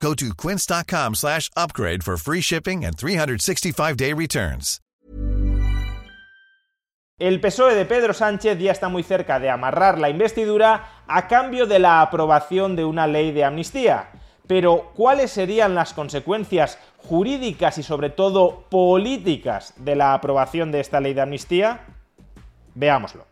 Go 0.00 0.14
to 0.14 0.34
quince.com 0.34 1.14
slash 1.14 1.50
upgrade 1.56 2.02
for 2.04 2.16
free 2.16 2.40
shipping 2.40 2.84
and 2.84 2.96
365-day 2.96 4.12
returns. 4.12 4.80
El 7.18 7.40
PSOE 7.40 7.74
de 7.74 7.86
Pedro 7.86 8.12
Sánchez 8.12 8.58
ya 8.58 8.72
está 8.72 8.90
muy 8.90 9.02
cerca 9.02 9.40
de 9.40 9.48
amarrar 9.48 9.98
la 9.98 10.10
investidura 10.10 11.02
a 11.06 11.26
cambio 11.28 11.64
de 11.64 11.78
la 11.78 12.02
aprobación 12.02 12.76
de 12.76 12.84
una 12.84 13.06
ley 13.06 13.32
de 13.32 13.42
amnistía. 13.42 14.10
Pero, 14.46 14.92
¿cuáles 14.94 15.30
serían 15.30 15.74
las 15.74 15.94
consecuencias 15.94 16.78
jurídicas 16.98 17.78
y 17.78 17.82
sobre 17.82 18.10
todo 18.10 18.66
políticas 18.68 19.72
de 19.78 19.96
la 19.96 20.12
aprobación 20.12 20.70
de 20.70 20.80
esta 20.80 21.00
ley 21.00 21.14
de 21.14 21.22
amnistía? 21.22 21.86
Veámoslo. 22.74 23.25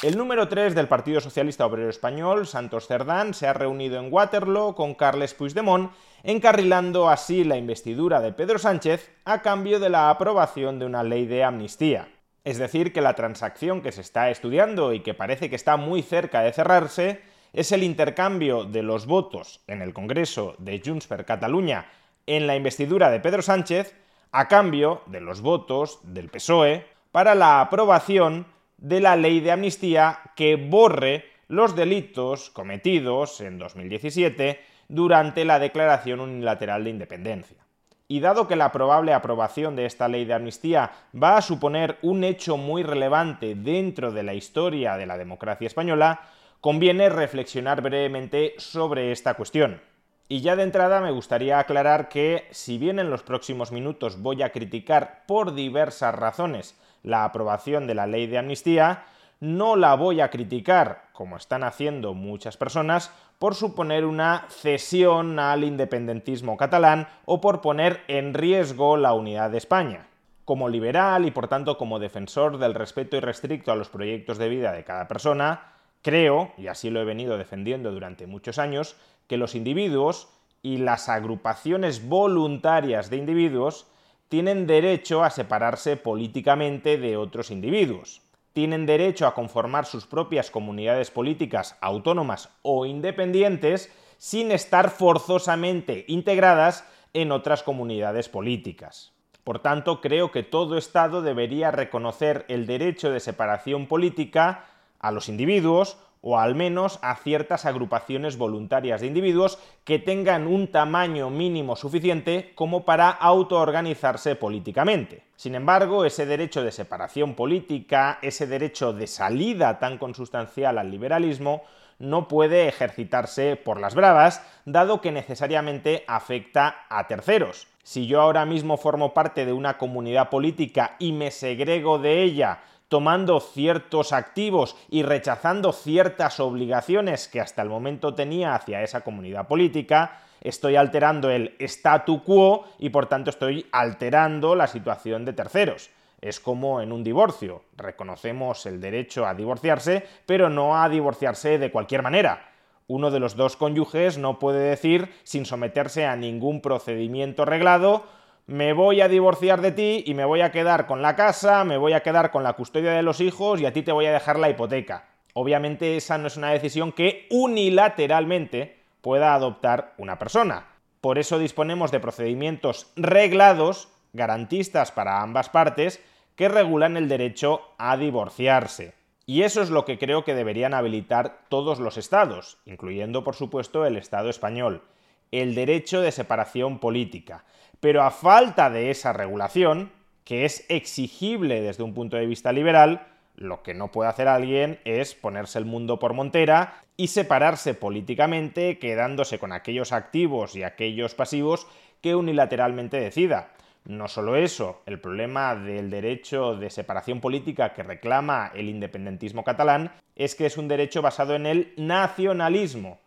El 0.00 0.16
número 0.16 0.46
3 0.46 0.76
del 0.76 0.86
Partido 0.86 1.20
Socialista 1.20 1.66
Obrero 1.66 1.90
Español, 1.90 2.46
Santos 2.46 2.86
Cerdán, 2.86 3.34
se 3.34 3.48
ha 3.48 3.52
reunido 3.52 3.98
en 3.98 4.12
Waterloo 4.12 4.76
con 4.76 4.94
Carles 4.94 5.34
Puigdemont, 5.34 5.90
encarrilando 6.22 7.08
así 7.08 7.42
la 7.42 7.56
investidura 7.56 8.20
de 8.20 8.32
Pedro 8.32 8.60
Sánchez 8.60 9.10
a 9.24 9.42
cambio 9.42 9.80
de 9.80 9.90
la 9.90 10.08
aprobación 10.08 10.78
de 10.78 10.86
una 10.86 11.02
ley 11.02 11.26
de 11.26 11.42
amnistía. 11.42 12.08
Es 12.44 12.58
decir, 12.58 12.92
que 12.92 13.00
la 13.00 13.14
transacción 13.14 13.82
que 13.82 13.90
se 13.90 14.02
está 14.02 14.30
estudiando 14.30 14.92
y 14.92 15.00
que 15.00 15.14
parece 15.14 15.50
que 15.50 15.56
está 15.56 15.76
muy 15.76 16.02
cerca 16.02 16.42
de 16.42 16.52
cerrarse 16.52 17.20
es 17.52 17.72
el 17.72 17.82
intercambio 17.82 18.62
de 18.62 18.84
los 18.84 19.04
votos 19.04 19.62
en 19.66 19.82
el 19.82 19.92
Congreso 19.92 20.54
de 20.58 20.80
Junts 20.84 21.08
per 21.08 21.24
Catalunya 21.24 21.90
en 22.26 22.46
la 22.46 22.54
investidura 22.54 23.10
de 23.10 23.18
Pedro 23.18 23.42
Sánchez 23.42 23.96
a 24.30 24.46
cambio 24.46 25.02
de 25.06 25.20
los 25.20 25.40
votos 25.40 25.98
del 26.04 26.28
PSOE 26.28 26.86
para 27.10 27.34
la 27.34 27.60
aprobación 27.60 28.46
de 28.78 29.00
la 29.00 29.16
ley 29.16 29.40
de 29.40 29.50
amnistía 29.50 30.20
que 30.34 30.56
borre 30.56 31.26
los 31.48 31.74
delitos 31.74 32.50
cometidos 32.50 33.40
en 33.40 33.58
2017 33.58 34.60
durante 34.88 35.44
la 35.44 35.58
declaración 35.58 36.20
unilateral 36.20 36.84
de 36.84 36.90
independencia. 36.90 37.58
Y 38.06 38.20
dado 38.20 38.48
que 38.48 38.56
la 38.56 38.72
probable 38.72 39.12
aprobación 39.12 39.76
de 39.76 39.84
esta 39.84 40.08
ley 40.08 40.24
de 40.24 40.32
amnistía 40.32 40.92
va 41.20 41.36
a 41.36 41.42
suponer 41.42 41.98
un 42.00 42.24
hecho 42.24 42.56
muy 42.56 42.82
relevante 42.82 43.54
dentro 43.54 44.12
de 44.12 44.22
la 44.22 44.32
historia 44.32 44.96
de 44.96 45.04
la 45.04 45.18
democracia 45.18 45.66
española, 45.66 46.22
conviene 46.62 47.10
reflexionar 47.10 47.82
brevemente 47.82 48.54
sobre 48.56 49.12
esta 49.12 49.34
cuestión. 49.34 49.82
Y 50.30 50.40
ya 50.40 50.56
de 50.56 50.62
entrada 50.62 51.00
me 51.00 51.10
gustaría 51.10 51.58
aclarar 51.58 52.08
que, 52.08 52.46
si 52.50 52.78
bien 52.78 52.98
en 52.98 53.10
los 53.10 53.22
próximos 53.22 53.72
minutos 53.72 54.20
voy 54.20 54.42
a 54.42 54.52
criticar 54.52 55.24
por 55.26 55.54
diversas 55.54 56.14
razones 56.14 56.78
la 57.02 57.24
aprobación 57.24 57.86
de 57.86 57.94
la 57.94 58.06
ley 58.06 58.26
de 58.26 58.38
amnistía, 58.38 59.04
no 59.40 59.76
la 59.76 59.94
voy 59.94 60.20
a 60.20 60.30
criticar, 60.30 61.04
como 61.12 61.36
están 61.36 61.62
haciendo 61.62 62.14
muchas 62.14 62.56
personas, 62.56 63.12
por 63.38 63.54
suponer 63.54 64.04
una 64.04 64.46
cesión 64.48 65.38
al 65.38 65.62
independentismo 65.62 66.56
catalán 66.56 67.08
o 67.24 67.40
por 67.40 67.60
poner 67.60 68.02
en 68.08 68.34
riesgo 68.34 68.96
la 68.96 69.12
unidad 69.12 69.50
de 69.50 69.58
España. 69.58 70.08
Como 70.44 70.68
liberal 70.68 71.24
y 71.24 71.30
por 71.30 71.46
tanto 71.46 71.78
como 71.78 71.98
defensor 71.98 72.58
del 72.58 72.74
respeto 72.74 73.16
irrestricto 73.16 73.70
a 73.70 73.76
los 73.76 73.90
proyectos 73.90 74.38
de 74.38 74.48
vida 74.48 74.72
de 74.72 74.82
cada 74.82 75.06
persona, 75.06 75.72
creo, 76.02 76.52
y 76.56 76.66
así 76.66 76.90
lo 76.90 77.00
he 77.00 77.04
venido 77.04 77.38
defendiendo 77.38 77.92
durante 77.92 78.26
muchos 78.26 78.58
años, 78.58 78.96
que 79.28 79.36
los 79.36 79.54
individuos 79.54 80.28
y 80.62 80.78
las 80.78 81.08
agrupaciones 81.08 82.08
voluntarias 82.08 83.10
de 83.10 83.18
individuos 83.18 83.86
tienen 84.28 84.66
derecho 84.66 85.24
a 85.24 85.30
separarse 85.30 85.96
políticamente 85.96 86.98
de 86.98 87.16
otros 87.16 87.50
individuos. 87.50 88.22
Tienen 88.52 88.86
derecho 88.86 89.26
a 89.26 89.34
conformar 89.34 89.86
sus 89.86 90.06
propias 90.06 90.50
comunidades 90.50 91.10
políticas 91.10 91.76
autónomas 91.80 92.50
o 92.62 92.86
independientes 92.86 93.90
sin 94.18 94.50
estar 94.50 94.90
forzosamente 94.90 96.04
integradas 96.08 96.84
en 97.14 97.32
otras 97.32 97.62
comunidades 97.62 98.28
políticas. 98.28 99.12
Por 99.44 99.60
tanto, 99.60 100.02
creo 100.02 100.30
que 100.30 100.42
todo 100.42 100.76
Estado 100.76 101.22
debería 101.22 101.70
reconocer 101.70 102.44
el 102.48 102.66
derecho 102.66 103.10
de 103.10 103.20
separación 103.20 103.86
política 103.86 104.66
a 104.98 105.10
los 105.10 105.28
individuos 105.28 105.98
o 106.20 106.38
al 106.38 106.54
menos 106.54 106.98
a 107.02 107.14
ciertas 107.16 107.64
agrupaciones 107.64 108.36
voluntarias 108.36 109.00
de 109.00 109.06
individuos 109.06 109.58
que 109.84 109.98
tengan 109.98 110.46
un 110.46 110.70
tamaño 110.70 111.30
mínimo 111.30 111.76
suficiente 111.76 112.52
como 112.54 112.84
para 112.84 113.10
autoorganizarse 113.10 114.34
políticamente. 114.34 115.22
Sin 115.36 115.54
embargo, 115.54 116.04
ese 116.04 116.26
derecho 116.26 116.62
de 116.62 116.72
separación 116.72 117.34
política, 117.34 118.18
ese 118.22 118.46
derecho 118.46 118.92
de 118.92 119.06
salida 119.06 119.78
tan 119.78 119.98
consustancial 119.98 120.78
al 120.78 120.90
liberalismo, 120.90 121.62
no 121.98 122.28
puede 122.28 122.68
ejercitarse 122.68 123.56
por 123.56 123.80
las 123.80 123.94
bravas, 123.94 124.42
dado 124.64 125.00
que 125.00 125.12
necesariamente 125.12 126.04
afecta 126.06 126.86
a 126.88 127.06
terceros. 127.08 127.66
Si 127.82 128.06
yo 128.06 128.20
ahora 128.20 128.44
mismo 128.44 128.76
formo 128.76 129.14
parte 129.14 129.46
de 129.46 129.52
una 129.52 129.78
comunidad 129.78 130.28
política 130.28 130.96
y 130.98 131.12
me 131.12 131.30
segrego 131.30 131.98
de 131.98 132.22
ella 132.22 132.60
tomando 132.88 133.40
ciertos 133.40 134.12
activos 134.12 134.76
y 134.90 135.02
rechazando 135.02 135.72
ciertas 135.72 136.40
obligaciones 136.40 137.28
que 137.28 137.40
hasta 137.40 137.62
el 137.62 137.68
momento 137.68 138.14
tenía 138.14 138.54
hacia 138.54 138.82
esa 138.82 139.02
comunidad 139.02 139.46
política, 139.46 140.22
estoy 140.40 140.76
alterando 140.76 141.30
el 141.30 141.54
statu 141.58 142.22
quo 142.24 142.64
y 142.78 142.90
por 142.90 143.06
tanto 143.06 143.30
estoy 143.30 143.66
alterando 143.72 144.54
la 144.54 144.66
situación 144.66 145.24
de 145.24 145.34
terceros. 145.34 145.90
Es 146.20 146.40
como 146.40 146.80
en 146.80 146.90
un 146.90 147.04
divorcio, 147.04 147.62
reconocemos 147.76 148.66
el 148.66 148.80
derecho 148.80 149.26
a 149.26 149.34
divorciarse, 149.34 150.04
pero 150.26 150.50
no 150.50 150.76
a 150.76 150.88
divorciarse 150.88 151.58
de 151.58 151.70
cualquier 151.70 152.02
manera. 152.02 152.48
Uno 152.88 153.10
de 153.10 153.20
los 153.20 153.36
dos 153.36 153.56
cónyuges 153.56 154.16
no 154.18 154.38
puede 154.38 154.60
decir, 154.60 155.14
sin 155.22 155.44
someterse 155.44 156.06
a 156.06 156.16
ningún 156.16 156.62
procedimiento 156.62 157.44
reglado, 157.44 158.04
me 158.48 158.72
voy 158.72 159.02
a 159.02 159.08
divorciar 159.08 159.60
de 159.60 159.72
ti 159.72 160.02
y 160.06 160.14
me 160.14 160.24
voy 160.24 160.40
a 160.40 160.50
quedar 160.50 160.86
con 160.86 161.02
la 161.02 161.14
casa, 161.16 161.64
me 161.64 161.76
voy 161.76 161.92
a 161.92 162.02
quedar 162.02 162.30
con 162.30 162.42
la 162.42 162.54
custodia 162.54 162.92
de 162.92 163.02
los 163.02 163.20
hijos 163.20 163.60
y 163.60 163.66
a 163.66 163.74
ti 163.74 163.82
te 163.82 163.92
voy 163.92 164.06
a 164.06 164.12
dejar 164.12 164.38
la 164.38 164.48
hipoteca. 164.48 165.04
Obviamente 165.34 165.98
esa 165.98 166.16
no 166.16 166.28
es 166.28 166.38
una 166.38 166.50
decisión 166.50 166.92
que 166.92 167.26
unilateralmente 167.30 168.78
pueda 169.02 169.34
adoptar 169.34 169.92
una 169.98 170.18
persona. 170.18 170.66
Por 171.02 171.18
eso 171.18 171.38
disponemos 171.38 171.90
de 171.90 172.00
procedimientos 172.00 172.90
reglados, 172.96 173.90
garantistas 174.14 174.92
para 174.92 175.20
ambas 175.20 175.50
partes, 175.50 176.02
que 176.34 176.48
regulan 176.48 176.96
el 176.96 177.06
derecho 177.06 177.60
a 177.76 177.98
divorciarse. 177.98 178.94
Y 179.26 179.42
eso 179.42 179.60
es 179.60 179.68
lo 179.68 179.84
que 179.84 179.98
creo 179.98 180.24
que 180.24 180.34
deberían 180.34 180.72
habilitar 180.72 181.40
todos 181.50 181.80
los 181.80 181.98
estados, 181.98 182.56
incluyendo 182.64 183.24
por 183.24 183.34
supuesto 183.34 183.84
el 183.84 183.98
Estado 183.98 184.30
español, 184.30 184.84
el 185.32 185.54
derecho 185.54 186.00
de 186.00 186.12
separación 186.12 186.78
política. 186.78 187.44
Pero 187.80 188.02
a 188.02 188.10
falta 188.10 188.70
de 188.70 188.90
esa 188.90 189.12
regulación, 189.12 189.92
que 190.24 190.44
es 190.44 190.64
exigible 190.68 191.60
desde 191.60 191.82
un 191.82 191.94
punto 191.94 192.16
de 192.16 192.26
vista 192.26 192.52
liberal, 192.52 193.06
lo 193.36 193.62
que 193.62 193.72
no 193.72 193.92
puede 193.92 194.10
hacer 194.10 194.26
alguien 194.26 194.80
es 194.84 195.14
ponerse 195.14 195.58
el 195.58 195.64
mundo 195.64 195.98
por 195.98 196.12
montera 196.12 196.82
y 196.96 197.08
separarse 197.08 197.74
políticamente, 197.74 198.78
quedándose 198.78 199.38
con 199.38 199.52
aquellos 199.52 199.92
activos 199.92 200.56
y 200.56 200.64
aquellos 200.64 201.14
pasivos 201.14 201.68
que 202.00 202.16
unilateralmente 202.16 202.98
decida. 202.98 203.52
No 203.84 204.08
solo 204.08 204.36
eso, 204.36 204.82
el 204.86 205.00
problema 205.00 205.54
del 205.54 205.88
derecho 205.88 206.56
de 206.56 206.68
separación 206.68 207.20
política 207.20 207.72
que 207.72 207.82
reclama 207.82 208.50
el 208.54 208.68
independentismo 208.68 209.44
catalán 209.44 209.92
es 210.16 210.34
que 210.34 210.46
es 210.46 210.58
un 210.58 210.68
derecho 210.68 211.00
basado 211.00 211.34
en 211.34 211.46
el 211.46 211.72
nacionalismo. 211.76 212.98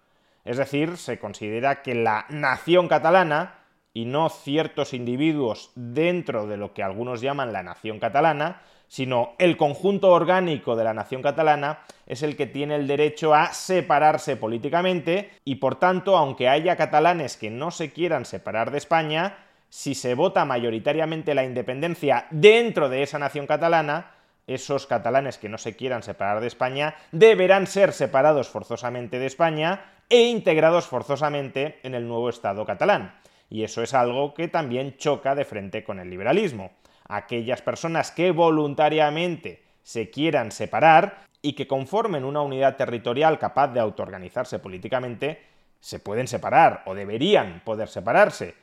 Es 0.43 0.57
decir, 0.57 0.97
se 0.97 1.19
considera 1.19 1.81
que 1.81 1.95
la 1.95 2.25
nación 2.29 2.87
catalana 2.87 3.59
y 3.93 4.05
no 4.05 4.29
ciertos 4.29 4.93
individuos 4.93 5.71
dentro 5.75 6.47
de 6.47 6.57
lo 6.57 6.73
que 6.73 6.83
algunos 6.83 7.21
llaman 7.21 7.53
la 7.53 7.63
nación 7.63 7.99
catalana, 7.99 8.61
sino 8.87 9.35
el 9.37 9.55
conjunto 9.57 10.09
orgánico 10.09 10.75
de 10.75 10.83
la 10.83 10.93
nación 10.93 11.21
catalana 11.21 11.79
es 12.05 12.23
el 12.23 12.35
que 12.35 12.47
tiene 12.47 12.75
el 12.75 12.87
derecho 12.87 13.33
a 13.33 13.53
separarse 13.53 14.35
políticamente 14.35 15.31
y 15.45 15.55
por 15.55 15.75
tanto, 15.75 16.17
aunque 16.17 16.49
haya 16.49 16.75
catalanes 16.75 17.37
que 17.37 17.49
no 17.49 17.71
se 17.71 17.91
quieran 17.91 18.25
separar 18.25 18.71
de 18.71 18.77
España, 18.77 19.37
si 19.69 19.95
se 19.95 20.15
vota 20.15 20.43
mayoritariamente 20.43 21.33
la 21.33 21.45
independencia 21.45 22.27
dentro 22.31 22.89
de 22.89 23.03
esa 23.03 23.17
nación 23.17 23.47
catalana, 23.47 24.11
esos 24.45 24.87
catalanes 24.87 25.37
que 25.37 25.47
no 25.47 25.57
se 25.57 25.77
quieran 25.77 26.03
separar 26.03 26.41
de 26.41 26.47
España 26.47 26.95
deberán 27.13 27.67
ser 27.67 27.93
separados 27.93 28.49
forzosamente 28.49 29.19
de 29.19 29.27
España 29.27 29.85
e 30.11 30.27
integrados 30.27 30.87
forzosamente 30.87 31.79
en 31.83 31.95
el 31.95 32.05
nuevo 32.07 32.29
Estado 32.29 32.65
catalán. 32.65 33.15
y 33.49 33.63
eso 33.63 33.81
es 33.81 33.93
algo 33.93 34.33
que 34.33 34.47
también 34.47 34.95
choca 34.97 35.35
de 35.35 35.43
frente 35.43 35.83
con 35.83 35.99
el 35.99 36.09
liberalismo. 36.09 36.71
Aquellas 37.07 37.61
personas 37.61 38.11
que 38.11 38.31
voluntariamente 38.31 39.63
se 39.83 40.09
quieran 40.09 40.51
separar 40.51 41.25
y 41.41 41.53
que 41.53 41.67
conformen 41.67 42.23
una 42.23 42.41
unidad 42.41 42.77
territorial 42.77 43.39
capaz 43.39 43.69
de 43.69 43.79
autoorganizarse 43.79 44.59
políticamente, 44.59 45.41
se 45.79 45.99
pueden 45.99 46.27
separar 46.27 46.83
o 46.85 46.93
deberían 46.93 47.61
poder 47.65 47.89
separarse. 47.89 48.55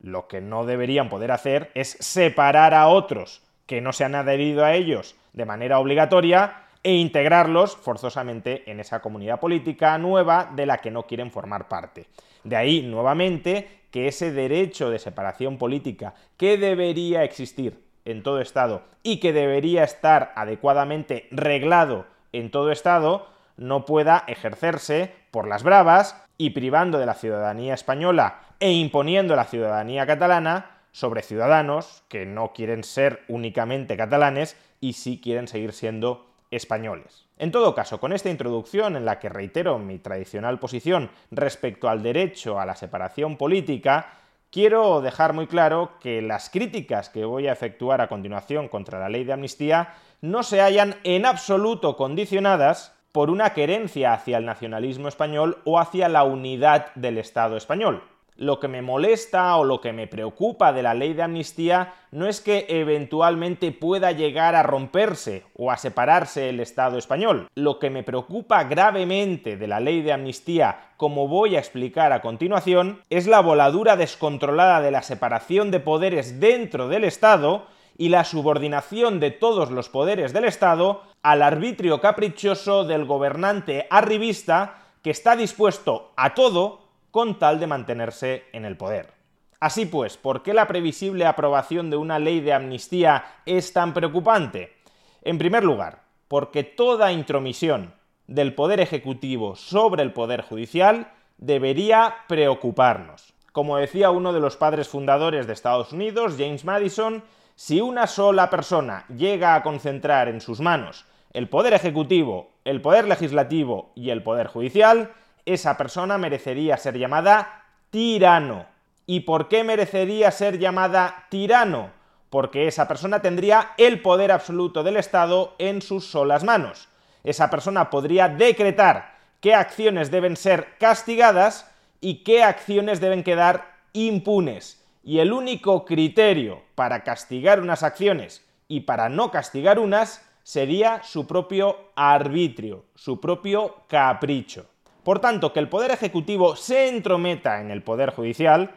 Lo 0.00 0.28
que 0.28 0.40
no 0.40 0.66
deberían 0.66 1.08
poder 1.08 1.32
hacer 1.32 1.70
es 1.74 1.96
separar 2.00 2.74
a 2.74 2.88
otros 2.88 3.42
que 3.66 3.80
no 3.80 3.92
se 3.92 4.04
han 4.04 4.14
adherido 4.14 4.64
a 4.64 4.74
ellos 4.74 5.16
de 5.32 5.44
manera 5.44 5.78
obligatoria 5.78 6.65
e 6.86 6.94
integrarlos 6.94 7.74
forzosamente 7.74 8.62
en 8.70 8.78
esa 8.78 9.02
comunidad 9.02 9.40
política 9.40 9.98
nueva 9.98 10.52
de 10.54 10.66
la 10.66 10.78
que 10.78 10.92
no 10.92 11.02
quieren 11.02 11.32
formar 11.32 11.66
parte. 11.66 12.06
De 12.44 12.54
ahí, 12.54 12.82
nuevamente, 12.82 13.80
que 13.90 14.06
ese 14.06 14.30
derecho 14.30 14.88
de 14.88 15.00
separación 15.00 15.58
política 15.58 16.14
que 16.36 16.56
debería 16.56 17.24
existir 17.24 17.82
en 18.04 18.22
todo 18.22 18.40
Estado 18.40 18.84
y 19.02 19.18
que 19.18 19.32
debería 19.32 19.82
estar 19.82 20.32
adecuadamente 20.36 21.26
reglado 21.32 22.06
en 22.30 22.52
todo 22.52 22.70
Estado, 22.70 23.26
no 23.56 23.84
pueda 23.84 24.22
ejercerse 24.28 25.12
por 25.32 25.48
las 25.48 25.64
bravas 25.64 26.24
y 26.38 26.50
privando 26.50 27.00
de 27.00 27.06
la 27.06 27.14
ciudadanía 27.14 27.74
española 27.74 28.42
e 28.60 28.70
imponiendo 28.70 29.34
la 29.34 29.46
ciudadanía 29.46 30.06
catalana 30.06 30.82
sobre 30.92 31.22
ciudadanos 31.22 32.04
que 32.06 32.26
no 32.26 32.52
quieren 32.52 32.84
ser 32.84 33.24
únicamente 33.26 33.96
catalanes 33.96 34.56
y 34.80 34.92
sí 34.92 35.20
quieren 35.20 35.48
seguir 35.48 35.72
siendo 35.72 36.35
españoles. 36.56 37.26
En 37.38 37.50
todo 37.50 37.74
caso, 37.74 38.00
con 38.00 38.12
esta 38.12 38.30
introducción 38.30 38.96
en 38.96 39.04
la 39.04 39.18
que 39.18 39.28
reitero 39.28 39.78
mi 39.78 39.98
tradicional 39.98 40.58
posición 40.58 41.10
respecto 41.30 41.88
al 41.88 42.02
derecho 42.02 42.58
a 42.58 42.66
la 42.66 42.74
separación 42.74 43.36
política, 43.36 44.14
quiero 44.50 45.00
dejar 45.00 45.32
muy 45.32 45.46
claro 45.46 45.92
que 46.00 46.22
las 46.22 46.50
críticas 46.50 47.08
que 47.08 47.24
voy 47.24 47.46
a 47.46 47.52
efectuar 47.52 48.00
a 48.00 48.08
continuación 48.08 48.68
contra 48.68 48.98
la 48.98 49.08
ley 49.08 49.24
de 49.24 49.34
amnistía 49.34 49.94
no 50.20 50.42
se 50.42 50.60
hallan 50.60 50.96
en 51.04 51.26
absoluto 51.26 51.96
condicionadas 51.96 52.94
por 53.12 53.30
una 53.30 53.54
querencia 53.54 54.12
hacia 54.12 54.38
el 54.38 54.44
nacionalismo 54.44 55.08
español 55.08 55.58
o 55.64 55.78
hacia 55.78 56.08
la 56.08 56.24
unidad 56.24 56.94
del 56.94 57.18
Estado 57.18 57.56
español 57.56 58.02
lo 58.36 58.60
que 58.60 58.68
me 58.68 58.82
molesta 58.82 59.56
o 59.56 59.64
lo 59.64 59.80
que 59.80 59.92
me 59.92 60.06
preocupa 60.06 60.72
de 60.72 60.82
la 60.82 60.94
ley 60.94 61.14
de 61.14 61.22
amnistía 61.22 61.94
no 62.10 62.26
es 62.26 62.40
que 62.40 62.66
eventualmente 62.68 63.72
pueda 63.72 64.12
llegar 64.12 64.54
a 64.54 64.62
romperse 64.62 65.44
o 65.54 65.70
a 65.70 65.76
separarse 65.76 66.48
el 66.48 66.60
Estado 66.60 66.98
español. 66.98 67.48
Lo 67.54 67.78
que 67.78 67.90
me 67.90 68.02
preocupa 68.02 68.64
gravemente 68.64 69.56
de 69.56 69.66
la 69.66 69.80
ley 69.80 70.02
de 70.02 70.12
amnistía, 70.12 70.90
como 70.96 71.28
voy 71.28 71.56
a 71.56 71.58
explicar 71.58 72.12
a 72.12 72.20
continuación, 72.20 73.00
es 73.10 73.26
la 73.26 73.40
voladura 73.40 73.96
descontrolada 73.96 74.80
de 74.80 74.90
la 74.90 75.02
separación 75.02 75.70
de 75.70 75.80
poderes 75.80 76.40
dentro 76.40 76.88
del 76.88 77.04
Estado 77.04 77.66
y 77.98 78.10
la 78.10 78.24
subordinación 78.24 79.20
de 79.20 79.30
todos 79.30 79.70
los 79.70 79.88
poderes 79.88 80.32
del 80.32 80.44
Estado 80.44 81.02
al 81.22 81.42
arbitrio 81.42 82.00
caprichoso 82.00 82.84
del 82.84 83.04
gobernante 83.04 83.86
arribista 83.90 84.82
que 85.02 85.10
está 85.10 85.36
dispuesto 85.36 86.12
a 86.16 86.34
todo 86.34 86.85
con 87.10 87.38
tal 87.38 87.60
de 87.60 87.66
mantenerse 87.66 88.44
en 88.52 88.64
el 88.64 88.76
poder. 88.76 89.12
Así 89.60 89.86
pues, 89.86 90.16
¿por 90.16 90.42
qué 90.42 90.52
la 90.52 90.66
previsible 90.66 91.26
aprobación 91.26 91.90
de 91.90 91.96
una 91.96 92.18
ley 92.18 92.40
de 92.40 92.52
amnistía 92.52 93.24
es 93.46 93.72
tan 93.72 93.94
preocupante? 93.94 94.76
En 95.22 95.38
primer 95.38 95.64
lugar, 95.64 96.02
porque 96.28 96.62
toda 96.62 97.12
intromisión 97.12 97.94
del 98.26 98.54
Poder 98.54 98.80
Ejecutivo 98.80 99.56
sobre 99.56 100.02
el 100.02 100.12
Poder 100.12 100.42
Judicial 100.42 101.12
debería 101.38 102.16
preocuparnos. 102.28 103.32
Como 103.52 103.78
decía 103.78 104.10
uno 104.10 104.32
de 104.32 104.40
los 104.40 104.56
padres 104.56 104.88
fundadores 104.88 105.46
de 105.46 105.52
Estados 105.52 105.92
Unidos, 105.92 106.34
James 106.36 106.64
Madison, 106.64 107.22
si 107.54 107.80
una 107.80 108.06
sola 108.06 108.50
persona 108.50 109.06
llega 109.08 109.54
a 109.54 109.62
concentrar 109.62 110.28
en 110.28 110.40
sus 110.40 110.60
manos 110.60 111.06
el 111.32 111.48
Poder 111.48 111.74
Ejecutivo, 111.74 112.50
el 112.64 112.80
Poder 112.80 113.06
Legislativo 113.06 113.92
y 113.94 114.10
el 114.10 114.22
Poder 114.22 114.46
Judicial, 114.46 115.12
esa 115.46 115.76
persona 115.76 116.18
merecería 116.18 116.76
ser 116.76 116.98
llamada 116.98 117.64
tirano. 117.90 118.66
¿Y 119.06 119.20
por 119.20 119.48
qué 119.48 119.62
merecería 119.62 120.30
ser 120.32 120.58
llamada 120.58 121.26
tirano? 121.30 121.90
Porque 122.28 122.66
esa 122.66 122.88
persona 122.88 123.22
tendría 123.22 123.70
el 123.78 124.02
poder 124.02 124.32
absoluto 124.32 124.82
del 124.82 124.96
Estado 124.96 125.54
en 125.58 125.80
sus 125.80 126.04
solas 126.06 126.42
manos. 126.42 126.88
Esa 127.22 127.48
persona 127.48 127.88
podría 127.88 128.28
decretar 128.28 129.14
qué 129.40 129.54
acciones 129.54 130.10
deben 130.10 130.36
ser 130.36 130.76
castigadas 130.78 131.70
y 132.00 132.24
qué 132.24 132.42
acciones 132.42 133.00
deben 133.00 133.22
quedar 133.22 133.76
impunes. 133.92 134.84
Y 135.04 135.20
el 135.20 135.32
único 135.32 135.84
criterio 135.84 136.62
para 136.74 137.04
castigar 137.04 137.60
unas 137.60 137.84
acciones 137.84 138.44
y 138.66 138.80
para 138.80 139.08
no 139.08 139.30
castigar 139.30 139.78
unas 139.78 140.28
sería 140.42 141.02
su 141.04 141.28
propio 141.28 141.92
arbitrio, 141.94 142.84
su 142.96 143.20
propio 143.20 143.76
capricho. 143.88 144.66
Por 145.06 145.20
tanto, 145.20 145.52
que 145.52 145.60
el 145.60 145.68
Poder 145.68 145.92
Ejecutivo 145.92 146.56
se 146.56 146.88
entrometa 146.88 147.60
en 147.60 147.70
el 147.70 147.80
Poder 147.80 148.10
Judicial, 148.10 148.72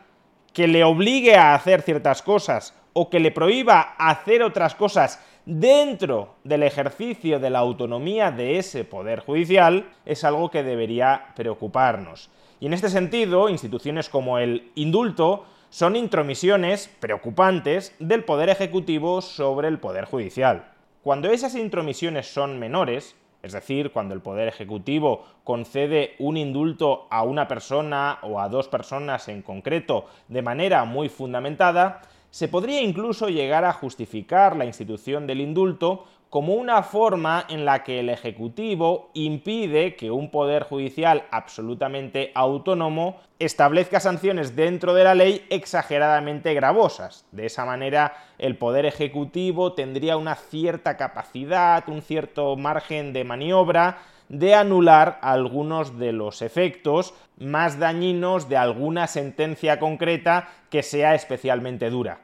que 0.54 0.68
le 0.68 0.84
obligue 0.84 1.36
a 1.36 1.56
hacer 1.56 1.82
ciertas 1.82 2.22
cosas 2.22 2.76
o 2.94 3.10
que 3.10 3.20
le 3.20 3.32
prohíba 3.32 3.96
hacer 3.98 4.44
otras 4.44 4.76
cosas 4.76 5.26
dentro 5.48 6.36
del 6.44 6.62
ejercicio 6.62 7.40
de 7.40 7.50
la 7.50 7.58
autonomía 7.58 8.30
de 8.30 8.60
ese 8.60 8.84
Poder 8.84 9.22
Judicial, 9.22 9.90
es 10.06 10.24
algo 10.24 10.52
que 10.52 10.62
debería 10.62 11.34
preocuparnos. 11.36 12.30
Y 12.60 12.68
en 12.68 12.74
este 12.74 12.90
sentido, 12.90 13.50
instituciones 13.50 14.08
como 14.08 14.38
el 14.38 14.72
indulto 14.76 15.46
son 15.72 15.96
intromisiones 15.96 16.96
preocupantes 17.00 17.96
del 17.98 18.24
Poder 18.24 18.50
Ejecutivo 18.50 19.24
sobre 19.24 19.68
el 19.68 19.80
Poder 19.80 20.06
Judicial. 20.06 20.74
Cuando 21.02 21.32
esas 21.32 21.56
intromisiones 21.56 22.32
son 22.32 22.60
menores, 22.60 23.16
es 23.42 23.54
decir, 23.54 23.92
cuando 23.92 24.14
el 24.14 24.22
Poder 24.22 24.48
Ejecutivo 24.48 25.24
concede 25.44 26.16
un 26.20 26.38
indulto 26.38 27.08
a 27.10 27.24
una 27.24 27.48
persona 27.48 28.20
o 28.22 28.40
a 28.40 28.50
dos 28.50 28.68
personas 28.68 29.28
en 29.30 29.42
concreto 29.42 30.06
de 30.28 30.42
manera 30.42 30.84
muy 30.86 31.10
fundamentada, 31.10 32.02
se 32.32 32.48
podría 32.48 32.82
incluso 32.82 33.30
llegar 33.30 33.66
a 33.66 33.74
justificar 33.74 34.56
la 34.56 34.66
institución 34.66 35.26
del 35.26 35.42
indulto 35.42 36.06
como 36.30 36.54
una 36.54 36.84
forma 36.84 37.46
en 37.50 37.66
la 37.66 37.84
que 37.84 38.00
el 38.00 38.10
Ejecutivo 38.10 39.10
impide 39.14 39.96
que 39.96 40.12
un 40.12 40.30
poder 40.30 40.64
judicial 40.64 41.24
absolutamente 41.32 42.32
autónomo 42.36 43.18
establezca 43.40 44.00
sanciones 44.00 44.56
dentro 44.56 44.94
de 44.94 45.04
la 45.06 45.16
ley 45.16 45.46
exageradamente 45.50 46.54
gravosas. 46.54 47.26
De 47.32 47.48
esa 47.48 47.66
manera, 47.66 48.14
el 48.38 48.58
Poder 48.58 48.86
Ejecutivo 48.86 49.74
tendría 49.74 50.18
una 50.18 50.36
cierta 50.36 50.98
capacidad, 50.98 51.88
un 51.90 52.02
cierto 52.02 52.56
margen 52.56 53.12
de 53.12 53.24
maniobra 53.24 53.98
de 54.28 54.54
anular 54.54 55.18
algunos 55.24 55.98
de 55.98 56.12
los 56.12 56.44
efectos 56.44 57.16
más 57.40 57.80
dañinos 57.80 58.48
de 58.48 58.58
alguna 58.58 59.08
sentencia 59.08 59.80
concreta 59.80 60.50
que 60.70 60.84
sea 60.84 61.16
especialmente 61.16 61.90
dura. 61.90 62.20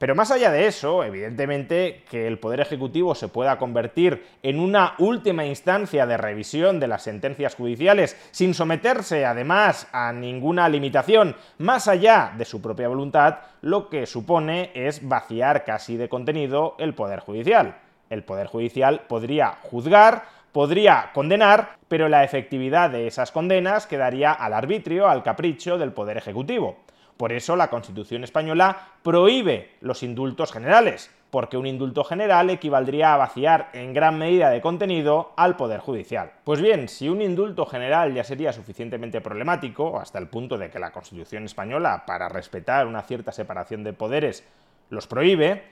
Pero 0.00 0.14
más 0.14 0.30
allá 0.30 0.50
de 0.50 0.66
eso, 0.66 1.04
evidentemente, 1.04 2.04
que 2.08 2.26
el 2.26 2.38
Poder 2.38 2.60
Ejecutivo 2.60 3.14
se 3.14 3.28
pueda 3.28 3.58
convertir 3.58 4.24
en 4.42 4.58
una 4.58 4.94
última 4.96 5.44
instancia 5.44 6.06
de 6.06 6.16
revisión 6.16 6.80
de 6.80 6.88
las 6.88 7.02
sentencias 7.02 7.54
judiciales 7.54 8.16
sin 8.30 8.54
someterse 8.54 9.26
además 9.26 9.88
a 9.92 10.14
ninguna 10.14 10.70
limitación 10.70 11.36
más 11.58 11.86
allá 11.86 12.32
de 12.38 12.46
su 12.46 12.62
propia 12.62 12.88
voluntad, 12.88 13.40
lo 13.60 13.90
que 13.90 14.06
supone 14.06 14.70
es 14.72 15.06
vaciar 15.06 15.66
casi 15.66 15.98
de 15.98 16.08
contenido 16.08 16.76
el 16.78 16.94
Poder 16.94 17.20
Judicial. 17.20 17.76
El 18.08 18.24
Poder 18.24 18.46
Judicial 18.46 19.02
podría 19.06 19.58
juzgar, 19.60 20.24
podría 20.50 21.10
condenar, 21.12 21.76
pero 21.88 22.08
la 22.08 22.24
efectividad 22.24 22.88
de 22.88 23.06
esas 23.06 23.32
condenas 23.32 23.86
quedaría 23.86 24.32
al 24.32 24.54
arbitrio, 24.54 25.10
al 25.10 25.22
capricho 25.22 25.76
del 25.76 25.92
Poder 25.92 26.16
Ejecutivo. 26.16 26.78
Por 27.20 27.32
eso 27.32 27.54
la 27.54 27.68
Constitución 27.68 28.24
española 28.24 28.94
prohíbe 29.02 29.72
los 29.82 30.02
indultos 30.02 30.52
generales, 30.52 31.14
porque 31.28 31.58
un 31.58 31.66
indulto 31.66 32.02
general 32.02 32.48
equivaldría 32.48 33.12
a 33.12 33.18
vaciar 33.18 33.68
en 33.74 33.92
gran 33.92 34.18
medida 34.18 34.48
de 34.48 34.62
contenido 34.62 35.34
al 35.36 35.54
Poder 35.54 35.80
Judicial. 35.80 36.32
Pues 36.44 36.62
bien, 36.62 36.88
si 36.88 37.10
un 37.10 37.20
indulto 37.20 37.66
general 37.66 38.14
ya 38.14 38.24
sería 38.24 38.54
suficientemente 38.54 39.20
problemático, 39.20 40.00
hasta 40.00 40.18
el 40.18 40.28
punto 40.28 40.56
de 40.56 40.70
que 40.70 40.78
la 40.78 40.92
Constitución 40.92 41.44
española, 41.44 42.04
para 42.06 42.30
respetar 42.30 42.86
una 42.86 43.02
cierta 43.02 43.32
separación 43.32 43.84
de 43.84 43.92
poderes, 43.92 44.48
los 44.88 45.06
prohíbe, 45.06 45.64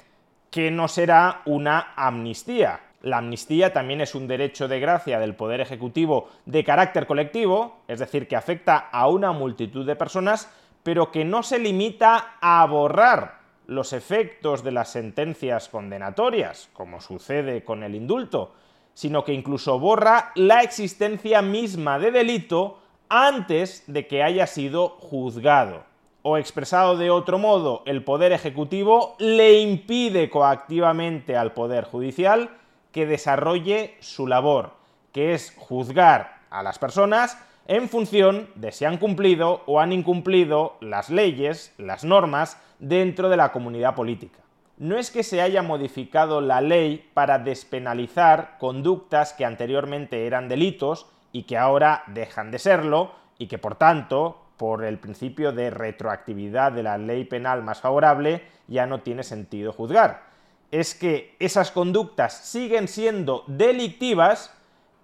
¿qué 0.50 0.70
no 0.70 0.86
será 0.86 1.40
una 1.46 1.94
amnistía? 1.96 2.80
La 3.00 3.18
amnistía 3.18 3.72
también 3.72 4.02
es 4.02 4.14
un 4.14 4.28
derecho 4.28 4.68
de 4.68 4.80
gracia 4.80 5.18
del 5.18 5.34
Poder 5.34 5.62
Ejecutivo 5.62 6.28
de 6.44 6.62
carácter 6.62 7.06
colectivo, 7.06 7.78
es 7.88 8.00
decir, 8.00 8.28
que 8.28 8.36
afecta 8.36 8.76
a 8.76 9.08
una 9.08 9.32
multitud 9.32 9.86
de 9.86 9.96
personas, 9.96 10.52
pero 10.82 11.10
que 11.10 11.24
no 11.24 11.42
se 11.42 11.58
limita 11.58 12.36
a 12.40 12.64
borrar 12.66 13.38
los 13.66 13.92
efectos 13.92 14.64
de 14.64 14.72
las 14.72 14.90
sentencias 14.90 15.68
condenatorias, 15.68 16.70
como 16.72 17.00
sucede 17.00 17.64
con 17.64 17.82
el 17.82 17.94
indulto, 17.94 18.52
sino 18.94 19.24
que 19.24 19.34
incluso 19.34 19.78
borra 19.78 20.32
la 20.34 20.62
existencia 20.62 21.42
misma 21.42 21.98
de 21.98 22.10
delito 22.10 22.78
antes 23.08 23.84
de 23.86 24.06
que 24.06 24.22
haya 24.22 24.46
sido 24.46 24.88
juzgado. 24.88 25.84
O 26.22 26.36
expresado 26.36 26.96
de 26.96 27.10
otro 27.10 27.38
modo, 27.38 27.82
el 27.86 28.02
Poder 28.02 28.32
Ejecutivo 28.32 29.14
le 29.18 29.60
impide 29.60 30.30
coactivamente 30.30 31.36
al 31.36 31.52
Poder 31.52 31.84
Judicial 31.84 32.50
que 32.90 33.06
desarrolle 33.06 33.96
su 34.00 34.26
labor, 34.26 34.72
que 35.12 35.32
es 35.32 35.54
juzgar 35.56 36.38
a 36.50 36.62
las 36.62 36.78
personas 36.78 37.38
en 37.68 37.90
función 37.90 38.48
de 38.54 38.72
si 38.72 38.86
han 38.86 38.96
cumplido 38.96 39.62
o 39.66 39.78
han 39.78 39.92
incumplido 39.92 40.78
las 40.80 41.10
leyes, 41.10 41.74
las 41.76 42.02
normas, 42.02 42.58
dentro 42.78 43.28
de 43.28 43.36
la 43.36 43.52
comunidad 43.52 43.94
política. 43.94 44.38
No 44.78 44.96
es 44.96 45.10
que 45.10 45.22
se 45.22 45.42
haya 45.42 45.60
modificado 45.62 46.40
la 46.40 46.62
ley 46.62 47.10
para 47.12 47.38
despenalizar 47.38 48.56
conductas 48.58 49.34
que 49.34 49.44
anteriormente 49.44 50.26
eran 50.26 50.48
delitos 50.48 51.06
y 51.30 51.42
que 51.42 51.58
ahora 51.58 52.04
dejan 52.06 52.50
de 52.50 52.58
serlo 52.58 53.12
y 53.36 53.48
que 53.48 53.58
por 53.58 53.74
tanto, 53.74 54.46
por 54.56 54.84
el 54.84 54.98
principio 54.98 55.52
de 55.52 55.68
retroactividad 55.68 56.72
de 56.72 56.82
la 56.82 56.96
ley 56.96 57.24
penal 57.24 57.62
más 57.62 57.80
favorable, 57.80 58.44
ya 58.66 58.86
no 58.86 59.00
tiene 59.00 59.24
sentido 59.24 59.72
juzgar. 59.74 60.22
Es 60.70 60.94
que 60.94 61.36
esas 61.38 61.70
conductas 61.70 62.34
siguen 62.34 62.88
siendo 62.88 63.44
delictivas 63.46 64.57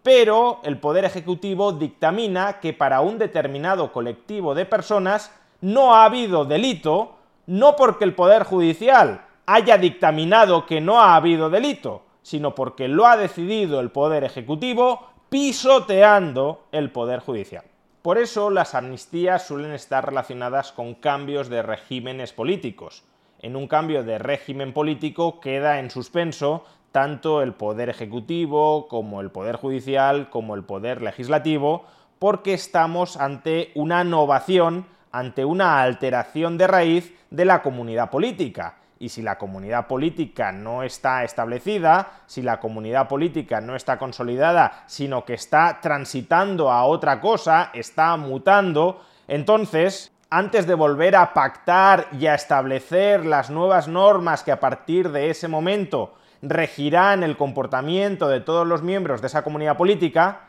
pero 0.05 0.61
el 0.65 0.79
Poder 0.79 1.07
Ejecutivo 1.07 1.73
dictamina 1.73 2.61
que 2.61 2.75
para 2.75 3.01
un 3.01 3.17
determinado 3.17 3.91
colectivo 3.91 4.55
de 4.55 4.67
personas 4.67 5.35
no 5.63 5.95
ha 5.95 6.05
habido 6.05 6.45
delito, 6.45 7.17
no 7.47 7.75
porque 7.75 8.05
el 8.05 8.15
Poder 8.15 8.45
Judicial 8.45 9.25
haya 9.47 9.79
dictaminado 9.79 10.67
que 10.67 10.83
no 10.83 11.01
ha 11.01 11.17
habido 11.17 11.49
delito, 11.49 12.03
sino 12.21 12.55
porque 12.55 12.87
lo 12.87 13.07
ha 13.07 13.17
decidido 13.17 13.81
el 13.81 13.91
Poder 13.91 14.25
Ejecutivo 14.25 15.09
pisoteando 15.31 16.67
el 16.71 16.91
Poder 16.91 17.21
Judicial. 17.21 17.65
Por 18.03 18.19
eso 18.19 18.51
las 18.51 18.75
amnistías 18.75 19.47
suelen 19.47 19.73
estar 19.73 20.05
relacionadas 20.05 20.71
con 20.73 20.93
cambios 20.93 21.49
de 21.49 21.63
regímenes 21.63 22.35
políticos. 22.35 23.05
En 23.41 23.57
un 23.57 23.69
cambio 23.69 24.05
de 24.05 24.19
régimen 24.19 24.75
político 24.75 25.41
queda 25.41 25.79
en 25.79 25.91
suspenso 25.91 26.67
tanto 26.95 27.43
el 27.43 27.55
poder 27.55 27.89
ejecutivo 27.89 28.87
como 28.87 29.21
el 29.21 29.33
poder 29.33 29.57
judicial 29.57 30.31
como 30.31 30.55
el 30.55 30.63
poder 30.63 31.03
legislativo, 31.03 31.87
porque 32.21 32.55
estamos 32.55 33.17
ante 33.17 33.73
una 33.75 34.05
innovación, 34.05 34.87
ante 35.11 35.45
una 35.45 35.83
alteración 35.83 36.57
de 36.57 36.69
raíz 36.69 37.13
de 37.31 37.47
la 37.47 37.63
comunidad 37.63 38.11
política. 38.11 38.77
Y 39.01 39.09
si 39.09 39.23
la 39.23 39.39
comunidad 39.39 39.89
política 39.89 40.53
no 40.53 40.85
está 40.85 41.25
establecida, 41.25 42.23
si 42.27 42.43
la 42.43 42.61
comunidad 42.61 43.09
política 43.09 43.61
no 43.61 43.75
está 43.75 43.99
consolidada, 43.99 44.85
sino 44.87 45.25
que 45.25 45.35
está 45.35 45.81
transitando 45.83 46.71
a 46.71 46.85
otra 46.85 47.21
cosa, 47.21 47.71
está 47.75 48.17
mutando, 48.17 49.01
entonces 49.27 50.13
antes 50.31 50.65
de 50.69 50.75
volver 50.75 51.17
a 51.17 51.35
pactar 51.35 52.07
y 52.13 52.29
a 52.29 52.37
establecer 52.37 53.27
las 53.27 53.51
nuevas 53.51 53.89
normas 53.89 54.45
que 54.45 54.53
a 54.53 54.61
partir 54.61 55.11
de 55.11 55.31
ese 55.31 55.49
momento 55.49 56.15
regirán 56.49 57.23
el 57.23 57.37
comportamiento 57.37 58.29
de 58.29 58.41
todos 58.41 58.67
los 58.67 58.83
miembros 58.83 59.21
de 59.21 59.29
esa 59.29 59.43
comunidad 59.43 59.77
política, 59.77 60.49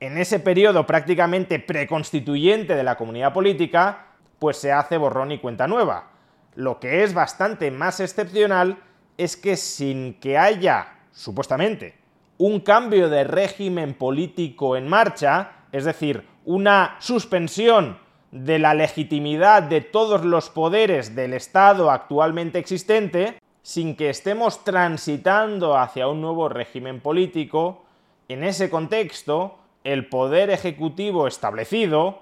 en 0.00 0.18
ese 0.18 0.40
periodo 0.40 0.86
prácticamente 0.86 1.58
preconstituyente 1.58 2.74
de 2.74 2.82
la 2.82 2.96
comunidad 2.96 3.32
política, 3.32 4.06
pues 4.38 4.56
se 4.56 4.72
hace 4.72 4.96
borrón 4.96 5.32
y 5.32 5.38
cuenta 5.38 5.66
nueva. 5.66 6.10
Lo 6.54 6.80
que 6.80 7.04
es 7.04 7.14
bastante 7.14 7.70
más 7.70 8.00
excepcional 8.00 8.78
es 9.16 9.36
que 9.36 9.56
sin 9.56 10.14
que 10.14 10.38
haya, 10.38 10.98
supuestamente, 11.12 11.96
un 12.36 12.60
cambio 12.60 13.08
de 13.08 13.24
régimen 13.24 13.94
político 13.94 14.76
en 14.76 14.88
marcha, 14.88 15.52
es 15.72 15.84
decir, 15.84 16.24
una 16.44 16.96
suspensión 17.00 17.98
de 18.30 18.58
la 18.58 18.74
legitimidad 18.74 19.62
de 19.62 19.80
todos 19.80 20.24
los 20.24 20.50
poderes 20.50 21.14
del 21.14 21.34
Estado 21.34 21.90
actualmente 21.90 22.58
existente, 22.58 23.38
sin 23.68 23.96
que 23.96 24.08
estemos 24.08 24.64
transitando 24.64 25.76
hacia 25.76 26.08
un 26.08 26.22
nuevo 26.22 26.48
régimen 26.48 27.00
político, 27.00 27.84
en 28.28 28.42
ese 28.42 28.70
contexto, 28.70 29.58
el 29.84 30.08
poder 30.08 30.48
ejecutivo 30.48 31.26
establecido, 31.26 32.20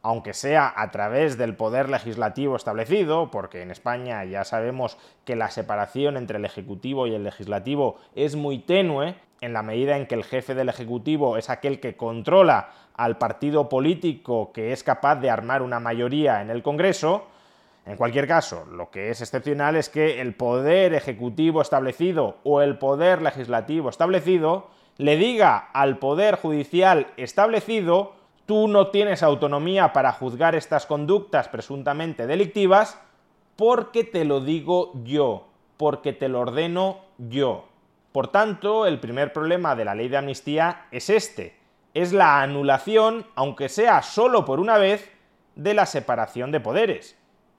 aunque 0.00 0.32
sea 0.32 0.72
a 0.74 0.90
través 0.92 1.36
del 1.36 1.54
poder 1.54 1.90
legislativo 1.90 2.56
establecido, 2.56 3.30
porque 3.30 3.60
en 3.60 3.72
España 3.72 4.24
ya 4.24 4.44
sabemos 4.44 4.96
que 5.26 5.36
la 5.36 5.50
separación 5.50 6.16
entre 6.16 6.38
el 6.38 6.46
ejecutivo 6.46 7.06
y 7.06 7.14
el 7.14 7.24
legislativo 7.24 7.98
es 8.14 8.34
muy 8.34 8.58
tenue, 8.58 9.16
en 9.42 9.52
la 9.52 9.62
medida 9.62 9.98
en 9.98 10.06
que 10.06 10.14
el 10.14 10.24
jefe 10.24 10.54
del 10.54 10.70
ejecutivo 10.70 11.36
es 11.36 11.50
aquel 11.50 11.78
que 11.78 11.98
controla 11.98 12.70
al 12.94 13.18
partido 13.18 13.68
político 13.68 14.50
que 14.50 14.72
es 14.72 14.82
capaz 14.82 15.16
de 15.16 15.28
armar 15.28 15.60
una 15.60 15.78
mayoría 15.78 16.40
en 16.40 16.48
el 16.48 16.62
Congreso, 16.62 17.26
en 17.86 17.96
cualquier 17.96 18.26
caso, 18.26 18.66
lo 18.66 18.90
que 18.90 19.10
es 19.10 19.20
excepcional 19.20 19.76
es 19.76 19.88
que 19.88 20.20
el 20.20 20.34
poder 20.34 20.92
ejecutivo 20.92 21.62
establecido 21.62 22.38
o 22.42 22.60
el 22.60 22.78
poder 22.78 23.22
legislativo 23.22 23.88
establecido 23.88 24.66
le 24.98 25.16
diga 25.16 25.56
al 25.72 25.98
poder 25.98 26.34
judicial 26.34 27.06
establecido 27.16 28.14
tú 28.44 28.66
no 28.66 28.88
tienes 28.88 29.22
autonomía 29.22 29.92
para 29.92 30.12
juzgar 30.12 30.56
estas 30.56 30.84
conductas 30.84 31.48
presuntamente 31.48 32.26
delictivas 32.26 33.00
porque 33.54 34.02
te 34.02 34.24
lo 34.24 34.40
digo 34.40 34.90
yo, 35.04 35.46
porque 35.76 36.12
te 36.12 36.28
lo 36.28 36.40
ordeno 36.40 36.98
yo. 37.18 37.68
Por 38.10 38.28
tanto, 38.28 38.86
el 38.86 38.98
primer 38.98 39.32
problema 39.32 39.76
de 39.76 39.84
la 39.84 39.94
ley 39.94 40.08
de 40.08 40.16
amnistía 40.16 40.86
es 40.90 41.08
este, 41.08 41.56
es 41.94 42.12
la 42.12 42.42
anulación, 42.42 43.26
aunque 43.36 43.68
sea 43.68 44.02
solo 44.02 44.44
por 44.44 44.58
una 44.58 44.76
vez, 44.76 45.08
de 45.54 45.72
la 45.72 45.86
separación 45.86 46.50
de 46.50 46.60
poderes. 46.60 47.16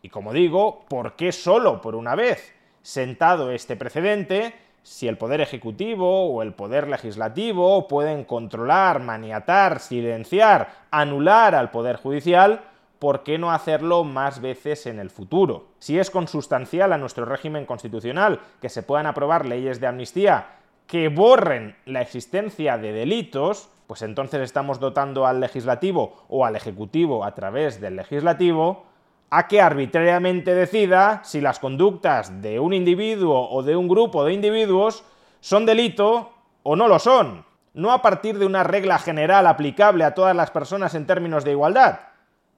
Y 0.07 0.09
como 0.09 0.31
digo, 0.31 0.85
¿por 0.87 1.17
qué 1.17 1.33
solo 1.33 1.81
por 1.81 1.93
una 1.93 2.15
vez? 2.15 2.53
Sentado 2.81 3.51
este 3.51 3.75
precedente, 3.75 4.53
si 4.81 5.09
el 5.09 5.17
Poder 5.17 5.41
Ejecutivo 5.41 6.33
o 6.33 6.41
el 6.41 6.53
Poder 6.53 6.87
Legislativo 6.87 7.89
pueden 7.89 8.23
controlar, 8.23 9.01
maniatar, 9.01 9.81
silenciar, 9.81 10.69
anular 10.91 11.55
al 11.55 11.71
Poder 11.71 11.97
Judicial, 11.97 12.61
¿por 12.99 13.23
qué 13.23 13.37
no 13.37 13.51
hacerlo 13.51 14.05
más 14.05 14.39
veces 14.39 14.85
en 14.85 14.99
el 14.99 15.09
futuro? 15.09 15.65
Si 15.79 15.99
es 15.99 16.09
consustancial 16.09 16.93
a 16.93 16.97
nuestro 16.97 17.25
régimen 17.25 17.65
constitucional 17.65 18.39
que 18.61 18.69
se 18.69 18.83
puedan 18.83 19.07
aprobar 19.07 19.45
leyes 19.45 19.81
de 19.81 19.87
amnistía 19.87 20.51
que 20.87 21.09
borren 21.09 21.75
la 21.83 21.99
existencia 21.99 22.77
de 22.77 22.93
delitos, 22.93 23.67
pues 23.87 24.03
entonces 24.03 24.39
estamos 24.39 24.79
dotando 24.79 25.27
al 25.27 25.41
legislativo 25.41 26.23
o 26.29 26.45
al 26.45 26.55
ejecutivo 26.55 27.25
a 27.25 27.35
través 27.35 27.81
del 27.81 27.97
legislativo 27.97 28.85
a 29.29 29.47
que 29.47 29.61
arbitrariamente 29.61 30.55
decida 30.55 31.21
si 31.23 31.41
las 31.41 31.59
conductas 31.59 32.41
de 32.41 32.59
un 32.59 32.73
individuo 32.73 33.49
o 33.49 33.63
de 33.63 33.75
un 33.75 33.87
grupo 33.87 34.23
de 34.23 34.33
individuos 34.33 35.03
son 35.39 35.65
delito 35.65 36.31
o 36.63 36.75
no 36.75 36.87
lo 36.87 36.99
son, 36.99 37.45
no 37.73 37.91
a 37.91 38.01
partir 38.01 38.39
de 38.39 38.45
una 38.45 38.63
regla 38.63 38.97
general 38.99 39.47
aplicable 39.47 40.03
a 40.03 40.13
todas 40.13 40.35
las 40.35 40.51
personas 40.51 40.95
en 40.95 41.05
términos 41.05 41.43
de 41.43 41.51
igualdad, 41.51 41.99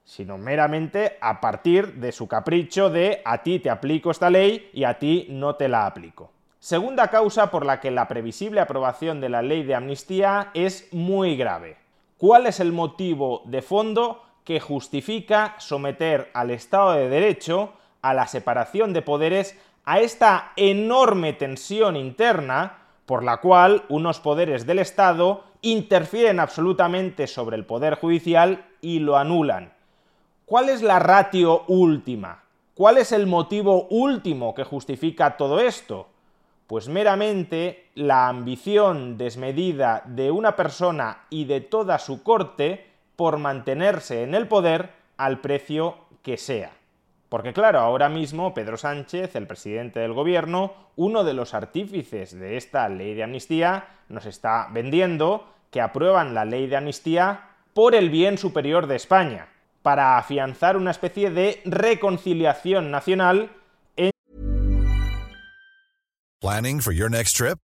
sino 0.04 0.38
meramente 0.38 1.18
a 1.20 1.40
partir 1.40 1.94
de 1.94 2.12
su 2.12 2.26
capricho 2.26 2.88
de 2.88 3.20
a 3.24 3.42
ti 3.42 3.58
te 3.58 3.70
aplico 3.70 4.10
esta 4.10 4.30
ley 4.30 4.70
y 4.72 4.84
a 4.84 4.98
ti 4.98 5.26
no 5.30 5.56
te 5.56 5.68
la 5.68 5.86
aplico. 5.86 6.32
Segunda 6.58 7.08
causa 7.08 7.50
por 7.50 7.64
la 7.64 7.80
que 7.80 7.90
la 7.90 8.06
previsible 8.06 8.60
aprobación 8.60 9.20
de 9.20 9.28
la 9.28 9.42
ley 9.42 9.62
de 9.62 9.74
amnistía 9.74 10.50
es 10.54 10.92
muy 10.92 11.36
grave. 11.36 11.78
¿Cuál 12.16 12.46
es 12.46 12.60
el 12.60 12.72
motivo 12.72 13.42
de 13.46 13.62
fondo 13.62 14.22
que 14.50 14.58
justifica 14.58 15.54
someter 15.58 16.28
al 16.34 16.50
Estado 16.50 16.94
de 16.94 17.08
Derecho 17.08 17.72
a 18.02 18.14
la 18.14 18.26
separación 18.26 18.92
de 18.92 19.00
poderes 19.00 19.56
a 19.84 20.00
esta 20.00 20.50
enorme 20.56 21.34
tensión 21.34 21.94
interna 21.94 22.78
por 23.06 23.22
la 23.22 23.36
cual 23.36 23.84
unos 23.88 24.18
poderes 24.18 24.66
del 24.66 24.80
Estado 24.80 25.44
interfieren 25.62 26.40
absolutamente 26.40 27.28
sobre 27.28 27.56
el 27.56 27.64
Poder 27.64 27.94
Judicial 27.94 28.66
y 28.80 28.98
lo 28.98 29.16
anulan. 29.16 29.72
¿Cuál 30.46 30.68
es 30.68 30.82
la 30.82 30.98
ratio 30.98 31.62
última? 31.68 32.42
¿Cuál 32.74 32.98
es 32.98 33.12
el 33.12 33.28
motivo 33.28 33.86
último 33.88 34.52
que 34.52 34.64
justifica 34.64 35.36
todo 35.36 35.60
esto? 35.60 36.08
Pues 36.66 36.88
meramente 36.88 37.90
la 37.94 38.26
ambición 38.26 39.16
desmedida 39.16 40.02
de 40.06 40.32
una 40.32 40.56
persona 40.56 41.26
y 41.30 41.44
de 41.44 41.60
toda 41.60 42.00
su 42.00 42.24
corte 42.24 42.89
por 43.20 43.36
mantenerse 43.36 44.22
en 44.22 44.34
el 44.34 44.48
poder 44.48 44.92
al 45.18 45.42
precio 45.42 45.98
que 46.22 46.38
sea. 46.38 46.70
Porque 47.28 47.52
claro, 47.52 47.80
ahora 47.80 48.08
mismo 48.08 48.54
Pedro 48.54 48.78
Sánchez, 48.78 49.36
el 49.36 49.46
presidente 49.46 50.00
del 50.00 50.14
gobierno, 50.14 50.72
uno 50.96 51.22
de 51.22 51.34
los 51.34 51.52
artífices 51.52 52.32
de 52.32 52.56
esta 52.56 52.88
ley 52.88 53.12
de 53.12 53.24
amnistía, 53.24 53.88
nos 54.08 54.24
está 54.24 54.68
vendiendo 54.72 55.52
que 55.70 55.82
aprueban 55.82 56.32
la 56.32 56.46
ley 56.46 56.66
de 56.66 56.78
amnistía 56.78 57.50
por 57.74 57.94
el 57.94 58.08
bien 58.08 58.38
superior 58.38 58.86
de 58.86 58.96
España, 58.96 59.48
para 59.82 60.16
afianzar 60.16 60.78
una 60.78 60.90
especie 60.90 61.30
de 61.30 61.60
reconciliación 61.66 62.90
nacional 62.90 63.50
Planning 66.40 66.80
for 66.80 66.94
your 66.94 67.10
next 67.10 67.36
trip? 67.36 67.58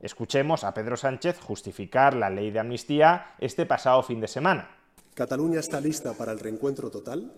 Escuchemos 0.00 0.62
a 0.62 0.74
Pedro 0.74 0.96
Sánchez 0.96 1.40
justificar 1.40 2.14
la 2.14 2.30
ley 2.30 2.50
de 2.50 2.60
amnistía 2.60 3.34
este 3.40 3.66
pasado 3.66 4.02
fin 4.02 4.20
de 4.20 4.28
semana. 4.28 4.70
Cataluña 5.14 5.58
está 5.58 5.80
lista 5.80 6.12
para 6.12 6.30
el 6.30 6.38
reencuentro 6.38 6.90
total. 6.90 7.32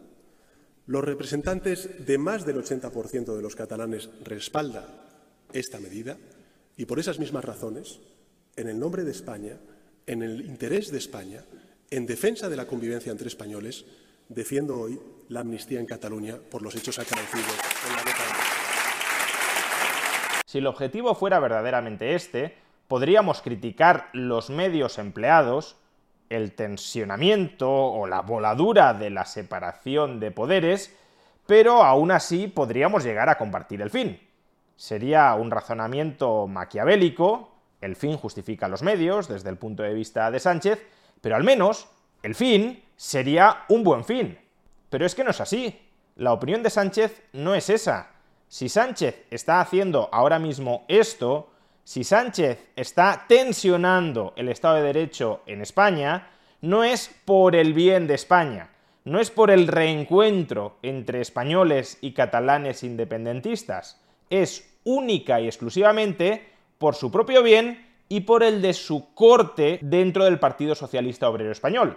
Los 0.87 1.03
representantes 1.03 2.05
de 2.05 2.19
más 2.19 2.45
del 2.45 2.63
80% 2.63 3.35
de 3.35 3.43
los 3.43 3.57
catalanes 3.57 4.11
respaldan 4.23 4.85
esta 5.53 5.81
medida 5.81 6.19
y 6.77 6.85
por 6.85 6.99
esas 6.99 7.19
mismas 7.19 7.45
razones, 7.45 8.01
en 8.57 8.69
el 8.69 8.79
nombre 8.79 9.05
de 9.05 9.13
España, 9.13 9.57
en 10.07 10.23
el 10.23 10.43
interés 10.43 10.91
de 10.91 10.99
España, 10.99 11.45
en 11.91 12.07
defensa 12.07 12.49
de 12.49 12.57
la 12.57 12.67
convivencia 12.67 13.13
entre 13.13 13.29
españoles, 13.29 13.85
defiendo 14.29 14.79
hoy 14.79 15.01
la 15.29 15.41
amnistía 15.41 15.81
en 15.81 15.87
Cataluña 15.87 16.37
por 16.51 16.63
los 16.63 16.75
hechos 16.75 16.99
acaecidos 16.99 17.57
en 17.89 17.97
la 17.97 18.05
década. 18.05 18.50
Si 20.51 20.59
el 20.59 20.67
objetivo 20.67 21.15
fuera 21.15 21.39
verdaderamente 21.39 22.17
este, 22.17 22.57
podríamos 22.89 23.41
criticar 23.41 24.09
los 24.13 24.51
medios 24.51 24.99
empleados, 24.99 25.77
el 26.29 26.57
tensionamiento 26.57 27.71
o 27.71 28.09
la 28.09 28.23
voladura 28.23 28.93
de 28.93 29.11
la 29.11 29.27
separación 29.27 30.19
de 30.19 30.33
poderes, 30.33 30.93
pero 31.47 31.85
aún 31.85 32.11
así 32.11 32.49
podríamos 32.49 33.05
llegar 33.05 33.29
a 33.29 33.39
compartir 33.39 33.81
el 33.81 33.91
fin. 33.91 34.19
Sería 34.75 35.33
un 35.37 35.53
razonamiento 35.53 36.49
maquiavélico, 36.49 37.55
el 37.81 37.95
fin 37.95 38.17
justifica 38.17 38.67
los 38.67 38.83
medios 38.83 39.29
desde 39.29 39.51
el 39.51 39.57
punto 39.57 39.85
de 39.85 39.95
vista 39.95 40.33
de 40.33 40.41
Sánchez, 40.41 40.85
pero 41.21 41.37
al 41.37 41.45
menos 41.45 41.89
el 42.25 42.35
fin 42.35 42.83
sería 42.97 43.67
un 43.69 43.85
buen 43.85 44.05
fin. 44.05 44.37
Pero 44.89 45.07
es 45.07 45.15
que 45.15 45.23
no 45.23 45.31
es 45.31 45.41
así. 45.41 45.81
La 46.17 46.33
opinión 46.33 46.65
de 46.65 46.71
Sánchez 46.71 47.23
no 47.35 47.55
es 47.55 47.71
esa. 47.71 48.20
Si 48.51 48.69
Sánchez 48.69 49.27
está 49.31 49.61
haciendo 49.61 50.09
ahora 50.11 50.41
mismo 50.41 50.85
esto, 50.89 51.51
si 51.85 52.03
Sánchez 52.03 52.59
está 52.75 53.27
tensionando 53.29 54.33
el 54.35 54.49
Estado 54.49 54.75
de 54.75 54.83
Derecho 54.83 55.43
en 55.47 55.61
España, 55.61 56.31
no 56.61 56.83
es 56.83 57.15
por 57.25 57.55
el 57.55 57.73
bien 57.75 58.09
de 58.09 58.15
España, 58.15 58.71
no 59.05 59.21
es 59.21 59.31
por 59.31 59.53
el 59.53 59.69
reencuentro 59.69 60.79
entre 60.83 61.21
españoles 61.21 61.99
y 62.01 62.11
catalanes 62.11 62.83
independentistas, 62.83 64.01
es 64.31 64.69
única 64.83 65.41
y 65.41 65.47
exclusivamente 65.47 66.49
por 66.79 66.97
su 66.97 67.13
propio 67.13 67.45
bien 67.45 67.87
y 68.09 68.23
por 68.23 68.43
el 68.43 68.63
de 68.63 68.73
su 68.73 69.15
corte 69.15 69.79
dentro 69.81 70.25
del 70.25 70.41
Partido 70.41 70.75
Socialista 70.75 71.31
Obrero 71.31 71.53
Español. 71.53 71.97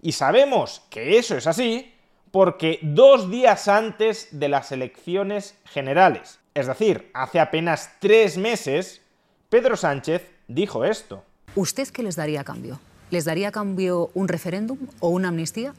Y 0.00 0.12
sabemos 0.12 0.80
que 0.90 1.18
eso 1.18 1.36
es 1.36 1.48
así 1.48 1.92
porque 2.30 2.78
dos 2.82 3.30
días 3.30 3.68
antes 3.68 4.28
de 4.32 4.48
las 4.48 4.72
elecciones 4.72 5.54
generales, 5.64 6.38
es 6.54 6.66
decir, 6.66 7.10
hace 7.14 7.40
apenas 7.40 7.90
tres 8.00 8.36
meses, 8.36 9.00
Pedro 9.48 9.76
Sánchez 9.76 10.28
dijo 10.46 10.84
esto. 10.84 11.24
¿Usted 11.54 11.88
qué 11.88 12.02
les 12.02 12.16
daría 12.16 12.42
a 12.42 12.44
cambio? 12.44 12.80
¿Les 13.10 13.24
daría 13.24 13.48
a 13.48 13.52
cambio 13.52 14.10
un 14.14 14.28
referéndum 14.28 14.78
o 15.00 15.08
una 15.08 15.28
amnistía? 15.28 15.74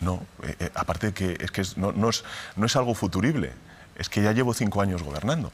No, 0.00 0.24
eh, 0.42 0.54
eh, 0.58 0.70
aparte 0.74 1.12
que 1.12 1.36
es 1.40 1.50
que 1.50 1.62
no, 1.76 1.92
no, 1.92 2.08
es, 2.08 2.24
no 2.56 2.66
es 2.66 2.76
algo 2.76 2.94
futurible, 2.94 3.52
es 3.96 4.08
que 4.08 4.22
ya 4.22 4.32
llevo 4.32 4.54
cinco 4.54 4.80
años 4.80 5.02
gobernando 5.02 5.52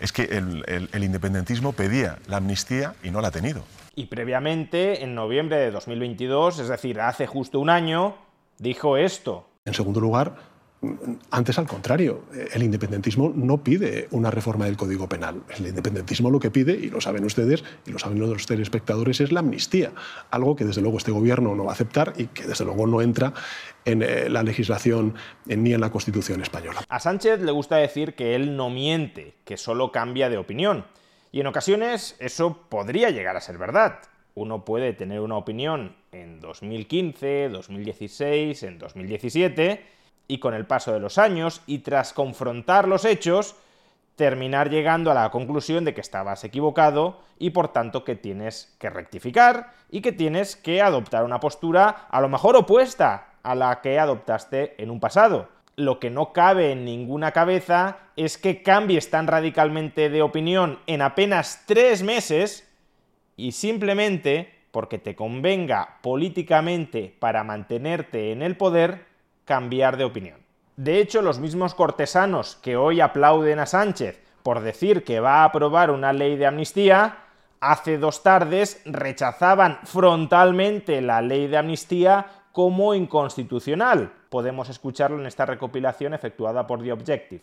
es 0.00 0.12
que 0.12 0.22
el, 0.24 1.04
independentismo 1.04 1.72
pedía 1.72 2.18
la 2.28 2.36
amnistía 2.38 2.94
y 3.02 3.10
no 3.10 3.20
la 3.20 3.28
ha 3.28 3.30
tenido. 3.30 3.64
Y 3.94 4.06
previamente, 4.06 5.02
en 5.02 5.14
noviembre 5.14 5.56
de 5.56 5.70
2022, 5.70 6.60
es 6.60 6.68
decir, 6.68 7.00
hace 7.00 7.26
justo 7.26 7.58
un 7.58 7.68
año, 7.68 8.16
dijo 8.58 8.96
esto. 8.96 9.46
En 9.64 9.74
segundo 9.74 10.00
lugar, 10.00 10.36
antes 11.30 11.58
al 11.58 11.66
contrario, 11.66 12.22
el 12.52 12.62
independentismo 12.62 13.32
no 13.34 13.64
pide 13.64 14.06
una 14.12 14.30
reforma 14.30 14.66
del 14.66 14.76
Código 14.76 15.08
Penal. 15.08 15.42
El 15.56 15.66
independentismo 15.66 16.30
lo 16.30 16.38
que 16.38 16.50
pide, 16.50 16.72
y 16.74 16.88
lo 16.88 17.00
saben 17.00 17.24
ustedes, 17.24 17.64
y 17.84 17.90
lo 17.90 17.98
saben 17.98 18.20
los 18.20 18.46
telespectadores, 18.46 19.20
es 19.20 19.32
la 19.32 19.40
amnistía. 19.40 19.92
Algo 20.30 20.54
que 20.54 20.64
desde 20.64 20.80
luego 20.80 20.98
este 20.98 21.10
gobierno 21.10 21.54
no 21.56 21.64
va 21.64 21.72
a 21.72 21.74
aceptar 21.74 22.12
y 22.16 22.26
que 22.26 22.46
desde 22.46 22.64
luego 22.64 22.86
no 22.86 23.02
entra 23.02 23.32
en 23.84 24.02
eh, 24.02 24.28
la 24.28 24.44
legislación 24.44 25.14
ni 25.46 25.74
en 25.74 25.80
la 25.80 25.90
Constitución 25.90 26.42
española. 26.42 26.82
A 26.88 27.00
Sánchez 27.00 27.40
le 27.40 27.50
gusta 27.50 27.76
decir 27.76 28.14
que 28.14 28.36
él 28.36 28.56
no 28.56 28.70
miente, 28.70 29.34
que 29.44 29.56
solo 29.56 29.90
cambia 29.90 30.30
de 30.30 30.38
opinión. 30.38 30.86
Y 31.32 31.40
en 31.40 31.48
ocasiones 31.48 32.16
eso 32.20 32.66
podría 32.68 33.10
llegar 33.10 33.36
a 33.36 33.40
ser 33.40 33.58
verdad. 33.58 33.98
Uno 34.38 34.64
puede 34.64 34.92
tener 34.92 35.18
una 35.18 35.36
opinión 35.36 35.96
en 36.12 36.38
2015, 36.38 37.48
2016, 37.48 38.62
en 38.62 38.78
2017 38.78 39.84
y 40.28 40.38
con 40.38 40.54
el 40.54 40.64
paso 40.64 40.92
de 40.92 41.00
los 41.00 41.18
años 41.18 41.60
y 41.66 41.78
tras 41.78 42.12
confrontar 42.12 42.86
los 42.86 43.04
hechos, 43.04 43.56
terminar 44.14 44.70
llegando 44.70 45.10
a 45.10 45.14
la 45.14 45.32
conclusión 45.32 45.84
de 45.84 45.92
que 45.92 46.00
estabas 46.00 46.44
equivocado 46.44 47.20
y 47.40 47.50
por 47.50 47.72
tanto 47.72 48.04
que 48.04 48.14
tienes 48.14 48.76
que 48.78 48.90
rectificar 48.90 49.72
y 49.90 50.02
que 50.02 50.12
tienes 50.12 50.54
que 50.54 50.82
adoptar 50.82 51.24
una 51.24 51.40
postura 51.40 52.06
a 52.08 52.20
lo 52.20 52.28
mejor 52.28 52.54
opuesta 52.54 53.30
a 53.42 53.56
la 53.56 53.80
que 53.80 53.98
adoptaste 53.98 54.80
en 54.80 54.92
un 54.92 55.00
pasado. 55.00 55.48
Lo 55.74 55.98
que 55.98 56.10
no 56.10 56.32
cabe 56.32 56.70
en 56.70 56.84
ninguna 56.84 57.32
cabeza 57.32 57.96
es 58.14 58.38
que 58.38 58.62
cambies 58.62 59.10
tan 59.10 59.26
radicalmente 59.26 60.10
de 60.10 60.22
opinión 60.22 60.78
en 60.86 61.02
apenas 61.02 61.64
tres 61.66 62.04
meses 62.04 62.67
y 63.38 63.52
simplemente 63.52 64.52
porque 64.70 64.98
te 64.98 65.16
convenga 65.16 66.00
políticamente 66.02 67.16
para 67.18 67.44
mantenerte 67.44 68.32
en 68.32 68.42
el 68.42 68.58
poder, 68.58 69.06
cambiar 69.46 69.96
de 69.96 70.04
opinión. 70.04 70.36
De 70.76 71.00
hecho, 71.00 71.22
los 71.22 71.38
mismos 71.38 71.74
cortesanos 71.74 72.56
que 72.56 72.76
hoy 72.76 73.00
aplauden 73.00 73.60
a 73.60 73.66
Sánchez 73.66 74.22
por 74.42 74.60
decir 74.60 75.04
que 75.04 75.20
va 75.20 75.42
a 75.42 75.44
aprobar 75.44 75.90
una 75.90 76.12
ley 76.12 76.36
de 76.36 76.46
amnistía, 76.46 77.18
hace 77.60 77.98
dos 77.98 78.22
tardes 78.22 78.80
rechazaban 78.84 79.78
frontalmente 79.84 81.00
la 81.00 81.20
ley 81.22 81.48
de 81.48 81.58
amnistía 81.58 82.26
como 82.52 82.94
inconstitucional. 82.94 84.12
Podemos 84.30 84.68
escucharlo 84.68 85.20
en 85.20 85.26
esta 85.26 85.46
recopilación 85.46 86.14
efectuada 86.14 86.66
por 86.66 86.82
The 86.82 86.92
Objective. 86.92 87.42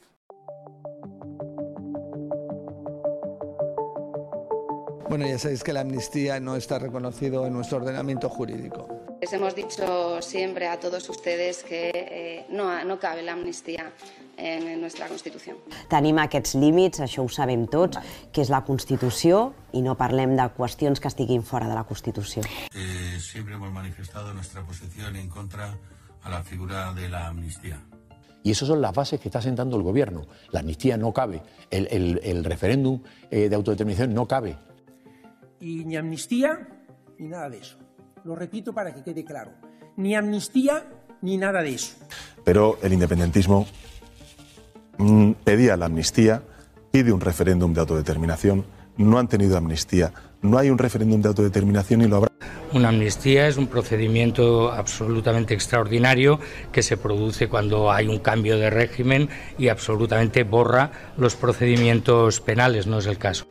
Bueno, 5.10 5.28
ya 5.28 5.38
sabéis 5.38 5.64
que 5.64 5.74
la 5.74 5.82
amnistía 5.82 6.40
no 6.40 6.56
está 6.56 6.80
reconocido 6.80 7.46
en 7.46 7.54
nuestro 7.54 7.78
ordenamiento 7.78 8.30
jurídico. 8.30 8.88
Les 9.22 9.32
hemos 9.34 9.56
dicho 9.56 10.22
siempre 10.22 10.68
a 10.68 10.80
todos 10.80 11.08
ustedes 11.10 11.64
que 11.64 11.92
eh, 11.94 12.46
no, 12.50 12.84
no 12.84 13.00
cabe 13.00 13.22
la 13.22 13.34
amnistía. 13.34 13.94
en 14.38 14.82
nuestra 14.82 15.08
Constitución. 15.08 15.58
Tenim 15.90 16.20
aquests 16.20 16.56
límits, 16.60 17.02
això 17.04 17.24
ho 17.24 17.30
sabem 17.32 17.66
tots, 17.72 18.00
que 18.36 18.44
és 18.44 18.52
la 18.52 18.64
Constitució 18.68 19.54
i 19.76 19.84
no 19.86 19.96
parlem 20.00 20.36
de 20.36 20.48
qüestions 20.58 21.00
que 21.00 21.08
estiguin 21.08 21.44
fora 21.44 21.70
de 21.70 21.76
la 21.76 21.86
Constitució. 21.88 22.44
Eh, 22.74 23.20
siempre 23.20 23.56
hemos 23.56 23.72
manifestado 23.72 24.34
nuestra 24.34 24.64
posición 24.64 25.16
en 25.16 25.30
contra 25.30 25.78
a 26.24 26.30
la 26.30 26.44
figura 26.44 26.94
de 26.94 27.10
la 27.10 27.28
amnistía. 27.28 27.80
Y 28.44 28.52
esas 28.52 28.68
son 28.68 28.82
las 28.82 28.94
bases 28.94 29.20
que 29.20 29.30
está 29.30 29.42
sentando 29.42 29.76
el 29.76 29.84
gobierno. 29.84 30.28
La 30.52 30.60
amnistía 30.60 30.98
no 30.98 31.12
cabe, 31.14 31.42
el, 31.72 31.88
el, 31.90 32.20
el 32.24 32.44
referéndum 32.44 33.02
eh, 33.32 33.50
de 33.50 33.56
autodeterminación 33.56 34.14
no 34.14 34.28
cabe. 34.28 34.56
Y 35.60 35.86
ni 35.86 35.96
amnistía 35.96 36.68
ni 37.18 37.28
nada 37.28 37.50
de 37.50 37.60
eso. 37.60 37.78
Lo 38.24 38.36
repito 38.36 38.74
para 38.74 38.94
que 38.94 39.04
quede 39.04 39.24
claro. 39.24 39.52
Ni 39.98 40.16
amnistía 40.16 40.84
ni 41.22 41.38
nada 41.38 41.62
de 41.62 41.76
eso. 41.76 41.96
Pero 42.44 42.78
el 42.82 42.94
independentismo 42.94 43.66
mm, 44.98 45.32
pedía 45.44 45.78
la 45.78 45.86
amnistía, 45.86 46.44
pide 46.92 47.12
un 47.12 47.22
referéndum 47.22 47.74
de 47.74 47.80
autodeterminación, 47.82 48.66
no 48.98 49.18
han 49.20 49.28
tenido 49.28 49.58
amnistía, 49.58 50.14
no 50.42 50.58
hay 50.58 50.70
un 50.70 50.78
referéndum 50.78 51.22
de 51.22 51.30
autodeterminación 51.30 52.02
y 52.02 52.08
lo 52.08 52.18
habrá. 52.18 52.32
Una 52.74 52.90
amnistía 52.90 53.48
es 53.48 53.58
un 53.58 53.68
procedimiento 53.68 54.72
absolutamente 54.72 55.54
extraordinario 55.54 56.40
que 56.72 56.84
se 56.84 56.98
produce 56.98 57.48
cuando 57.48 57.92
hay 57.92 58.08
un 58.08 58.20
cambio 58.20 58.58
de 58.58 58.70
régimen 58.70 59.30
y 59.58 59.70
absolutamente 59.70 60.44
borra 60.44 60.92
los 61.18 61.36
procedimientos 61.36 62.42
penales, 62.42 62.86
no 62.86 62.98
es 62.98 63.06
el 63.06 63.18
caso. 63.18 63.48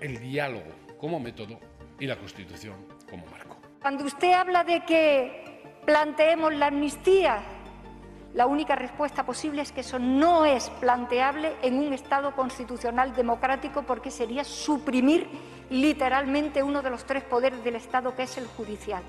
El 0.00 0.18
diálogo 0.18 0.77
como 0.98 1.18
método 1.20 1.58
y 1.98 2.06
la 2.06 2.16
Constitución 2.16 2.76
como 3.08 3.24
marco. 3.26 3.56
Cuando 3.80 4.04
usted 4.04 4.32
habla 4.32 4.64
de 4.64 4.84
que 4.84 5.62
planteemos 5.86 6.52
la 6.54 6.66
amnistía, 6.66 7.42
la 8.34 8.46
única 8.46 8.76
respuesta 8.76 9.24
posible 9.24 9.62
es 9.62 9.72
que 9.72 9.80
eso 9.80 9.98
no 9.98 10.44
es 10.44 10.68
planteable 10.80 11.54
en 11.62 11.78
un 11.78 11.92
Estado 11.92 12.34
constitucional 12.34 13.14
democrático 13.14 13.82
porque 13.82 14.10
sería 14.10 14.44
suprimir 14.44 15.26
literalmente 15.70 16.62
uno 16.62 16.82
de 16.82 16.90
los 16.90 17.04
tres 17.04 17.24
poderes 17.24 17.64
del 17.64 17.76
Estado, 17.76 18.14
que 18.14 18.24
es 18.24 18.36
el 18.36 18.46
judicial. 18.46 19.02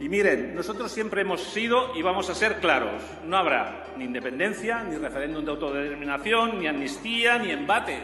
Y 0.00 0.08
miren, 0.08 0.56
nosotros 0.56 0.90
siempre 0.90 1.22
hemos 1.22 1.40
sido 1.40 1.94
y 1.94 2.02
vamos 2.02 2.28
a 2.28 2.34
ser 2.34 2.58
claros. 2.58 3.00
No 3.24 3.36
habrá 3.36 3.84
ni 3.96 4.04
independencia, 4.04 4.82
ni 4.82 4.96
referéndum 4.96 5.44
de 5.44 5.52
autodeterminación, 5.52 6.58
ni 6.58 6.66
amnistía, 6.66 7.38
ni 7.38 7.52
embate. 7.52 8.02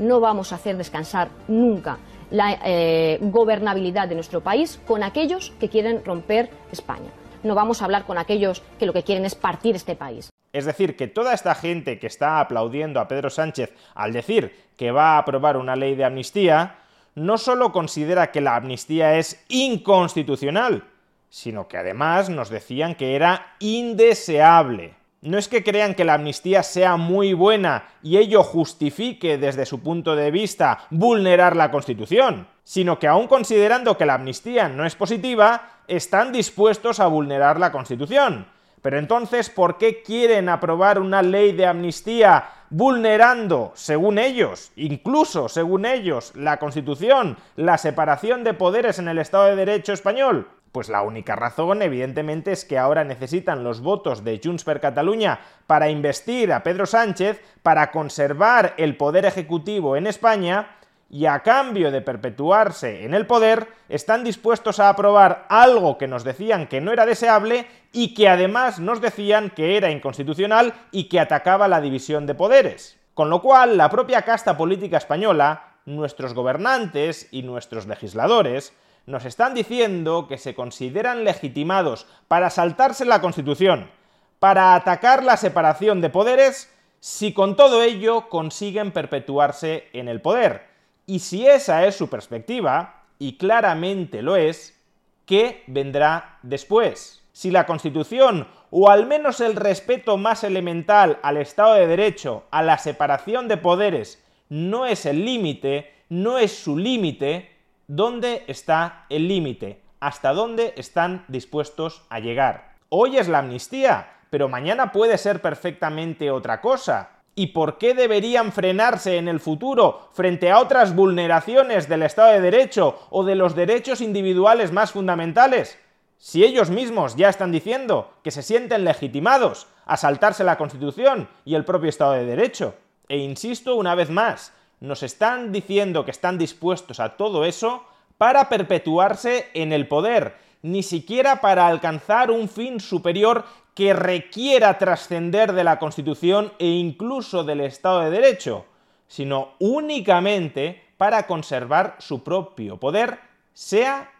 No 0.00 0.18
vamos 0.18 0.52
a 0.52 0.56
hacer 0.56 0.76
descansar 0.76 1.28
nunca 1.46 1.98
la 2.30 2.58
eh, 2.64 3.18
gobernabilidad 3.20 4.08
de 4.08 4.14
nuestro 4.14 4.40
país 4.40 4.80
con 4.86 5.02
aquellos 5.02 5.52
que 5.58 5.68
quieren 5.68 6.04
romper 6.04 6.50
España 6.72 7.10
no 7.42 7.54
vamos 7.54 7.80
a 7.80 7.84
hablar 7.84 8.04
con 8.04 8.18
aquellos 8.18 8.62
que 8.78 8.86
lo 8.86 8.92
que 8.92 9.02
quieren 9.02 9.24
es 9.24 9.34
partir 9.34 9.74
este 9.76 9.96
país. 9.96 10.30
Es 10.52 10.64
decir, 10.64 10.96
que 10.96 11.06
toda 11.06 11.32
esta 11.32 11.54
gente 11.54 11.98
que 11.98 12.06
está 12.06 12.40
aplaudiendo 12.40 13.00
a 13.00 13.08
Pedro 13.08 13.30
Sánchez 13.30 13.72
al 13.94 14.12
decir 14.12 14.54
que 14.76 14.90
va 14.90 15.12
a 15.12 15.18
aprobar 15.18 15.56
una 15.56 15.76
ley 15.76 15.94
de 15.94 16.04
amnistía, 16.04 16.78
no 17.14 17.38
solo 17.38 17.72
considera 17.72 18.30
que 18.32 18.40
la 18.40 18.56
amnistía 18.56 19.16
es 19.16 19.44
inconstitucional, 19.48 20.84
sino 21.28 21.68
que 21.68 21.76
además 21.76 22.30
nos 22.30 22.50
decían 22.50 22.94
que 22.94 23.14
era 23.14 23.54
indeseable. 23.60 24.94
No 25.22 25.36
es 25.36 25.48
que 25.48 25.62
crean 25.62 25.94
que 25.94 26.06
la 26.06 26.14
amnistía 26.14 26.62
sea 26.62 26.96
muy 26.96 27.34
buena 27.34 27.84
y 28.02 28.16
ello 28.16 28.42
justifique 28.42 29.36
desde 29.36 29.66
su 29.66 29.82
punto 29.82 30.16
de 30.16 30.30
vista 30.30 30.86
vulnerar 30.88 31.56
la 31.56 31.70
Constitución, 31.70 32.48
sino 32.64 32.98
que 32.98 33.06
aun 33.06 33.28
considerando 33.28 33.98
que 33.98 34.06
la 34.06 34.14
amnistía 34.14 34.70
no 34.70 34.86
es 34.86 34.94
positiva, 34.94 35.80
están 35.88 36.32
dispuestos 36.32 37.00
a 37.00 37.06
vulnerar 37.06 37.60
la 37.60 37.70
Constitución. 37.70 38.46
Pero 38.80 38.98
entonces, 38.98 39.50
¿por 39.50 39.76
qué 39.76 40.02
quieren 40.02 40.48
aprobar 40.48 40.98
una 40.98 41.20
ley 41.20 41.52
de 41.52 41.66
amnistía 41.66 42.48
vulnerando, 42.70 43.72
según 43.74 44.18
ellos, 44.18 44.72
incluso 44.76 45.50
según 45.50 45.84
ellos, 45.84 46.32
la 46.34 46.58
Constitución, 46.58 47.36
la 47.56 47.76
separación 47.76 48.42
de 48.42 48.54
poderes 48.54 48.98
en 48.98 49.08
el 49.08 49.18
Estado 49.18 49.46
de 49.46 49.56
Derecho 49.56 49.92
español? 49.92 50.48
Pues 50.72 50.88
la 50.88 51.02
única 51.02 51.34
razón, 51.34 51.82
evidentemente, 51.82 52.52
es 52.52 52.64
que 52.64 52.78
ahora 52.78 53.02
necesitan 53.02 53.64
los 53.64 53.80
votos 53.80 54.22
de 54.22 54.40
Junts 54.42 54.62
per 54.62 54.80
Catalunya 54.80 55.40
para 55.66 55.90
investir 55.90 56.52
a 56.52 56.62
Pedro 56.62 56.86
Sánchez, 56.86 57.42
para 57.62 57.90
conservar 57.90 58.74
el 58.76 58.96
poder 58.96 59.24
ejecutivo 59.24 59.96
en 59.96 60.06
España, 60.06 60.76
y 61.10 61.26
a 61.26 61.40
cambio 61.40 61.90
de 61.90 62.02
perpetuarse 62.02 63.04
en 63.04 63.14
el 63.14 63.26
poder, 63.26 63.66
están 63.88 64.22
dispuestos 64.22 64.78
a 64.78 64.88
aprobar 64.88 65.44
algo 65.48 65.98
que 65.98 66.06
nos 66.06 66.22
decían 66.22 66.68
que 66.68 66.80
no 66.80 66.92
era 66.92 67.04
deseable 67.04 67.66
y 67.92 68.14
que 68.14 68.28
además 68.28 68.78
nos 68.78 69.00
decían 69.00 69.50
que 69.50 69.76
era 69.76 69.90
inconstitucional 69.90 70.72
y 70.92 71.08
que 71.08 71.18
atacaba 71.18 71.66
la 71.66 71.80
división 71.80 72.26
de 72.26 72.36
poderes. 72.36 72.96
Con 73.14 73.28
lo 73.28 73.42
cual, 73.42 73.76
la 73.76 73.90
propia 73.90 74.22
casta 74.22 74.56
política 74.56 74.98
española, 74.98 75.74
nuestros 75.84 76.32
gobernantes 76.32 77.26
y 77.32 77.42
nuestros 77.42 77.86
legisladores, 77.86 78.72
nos 79.06 79.24
están 79.24 79.54
diciendo 79.54 80.26
que 80.28 80.38
se 80.38 80.54
consideran 80.54 81.24
legitimados 81.24 82.06
para 82.28 82.50
saltarse 82.50 83.04
la 83.04 83.20
Constitución, 83.20 83.90
para 84.38 84.74
atacar 84.74 85.22
la 85.22 85.36
separación 85.36 86.00
de 86.00 86.10
poderes, 86.10 86.72
si 87.00 87.32
con 87.32 87.56
todo 87.56 87.82
ello 87.82 88.28
consiguen 88.28 88.92
perpetuarse 88.92 89.88
en 89.92 90.08
el 90.08 90.20
poder. 90.20 90.68
Y 91.06 91.20
si 91.20 91.46
esa 91.46 91.86
es 91.86 91.96
su 91.96 92.08
perspectiva, 92.08 93.04
y 93.18 93.36
claramente 93.36 94.22
lo 94.22 94.36
es, 94.36 94.78
¿qué 95.26 95.64
vendrá 95.66 96.38
después? 96.42 97.22
Si 97.32 97.50
la 97.50 97.66
Constitución, 97.66 98.48
o 98.70 98.90
al 98.90 99.06
menos 99.06 99.40
el 99.40 99.56
respeto 99.56 100.16
más 100.16 100.44
elemental 100.44 101.18
al 101.22 101.36
Estado 101.36 101.74
de 101.74 101.86
Derecho, 101.86 102.44
a 102.50 102.62
la 102.62 102.78
separación 102.78 103.48
de 103.48 103.56
poderes, 103.56 104.22
no 104.48 104.86
es 104.86 105.06
el 105.06 105.24
límite, 105.24 105.92
no 106.08 106.38
es 106.38 106.52
su 106.52 106.76
límite, 106.76 107.49
¿Dónde 107.92 108.44
está 108.46 109.04
el 109.08 109.26
límite? 109.26 109.82
¿Hasta 109.98 110.32
dónde 110.32 110.74
están 110.76 111.24
dispuestos 111.26 112.02
a 112.08 112.20
llegar? 112.20 112.76
Hoy 112.88 113.16
es 113.16 113.26
la 113.26 113.40
amnistía, 113.40 114.12
pero 114.30 114.48
mañana 114.48 114.92
puede 114.92 115.18
ser 115.18 115.42
perfectamente 115.42 116.30
otra 116.30 116.60
cosa. 116.60 117.10
¿Y 117.34 117.48
por 117.48 117.78
qué 117.78 117.94
deberían 117.94 118.52
frenarse 118.52 119.16
en 119.16 119.26
el 119.26 119.40
futuro 119.40 120.08
frente 120.12 120.52
a 120.52 120.60
otras 120.60 120.94
vulneraciones 120.94 121.88
del 121.88 122.04
Estado 122.04 122.30
de 122.30 122.40
Derecho 122.40 122.96
o 123.10 123.24
de 123.24 123.34
los 123.34 123.56
derechos 123.56 124.00
individuales 124.00 124.70
más 124.70 124.92
fundamentales? 124.92 125.76
Si 126.16 126.44
ellos 126.44 126.70
mismos 126.70 127.16
ya 127.16 127.28
están 127.28 127.50
diciendo 127.50 128.12
que 128.22 128.30
se 128.30 128.44
sienten 128.44 128.84
legitimados 128.84 129.66
a 129.84 129.96
saltarse 129.96 130.44
la 130.44 130.58
Constitución 130.58 131.28
y 131.44 131.56
el 131.56 131.64
propio 131.64 131.88
Estado 131.88 132.12
de 132.12 132.24
Derecho. 132.24 132.76
E 133.08 133.16
insisto 133.16 133.74
una 133.74 133.96
vez 133.96 134.10
más, 134.10 134.52
nos 134.80 135.02
están 135.02 135.52
diciendo 135.52 136.04
que 136.04 136.10
están 136.10 136.38
dispuestos 136.38 137.00
a 137.00 137.16
todo 137.16 137.44
eso 137.44 137.84
para 138.18 138.48
perpetuarse 138.48 139.48
en 139.54 139.72
el 139.72 139.86
poder, 139.86 140.36
ni 140.62 140.82
siquiera 140.82 141.40
para 141.40 141.68
alcanzar 141.68 142.30
un 142.30 142.48
fin 142.48 142.80
superior 142.80 143.44
que 143.74 143.92
requiera 143.92 144.76
trascender 144.78 145.52
de 145.52 145.64
la 145.64 145.78
Constitución 145.78 146.52
e 146.58 146.66
incluso 146.66 147.44
del 147.44 147.60
Estado 147.60 148.00
de 148.00 148.10
Derecho, 148.10 148.66
sino 149.06 149.52
únicamente 149.58 150.82
para 150.96 151.26
conservar 151.26 151.96
su 151.98 152.22
propio 152.22 152.78
poder, 152.78 153.20
sea 153.54 154.10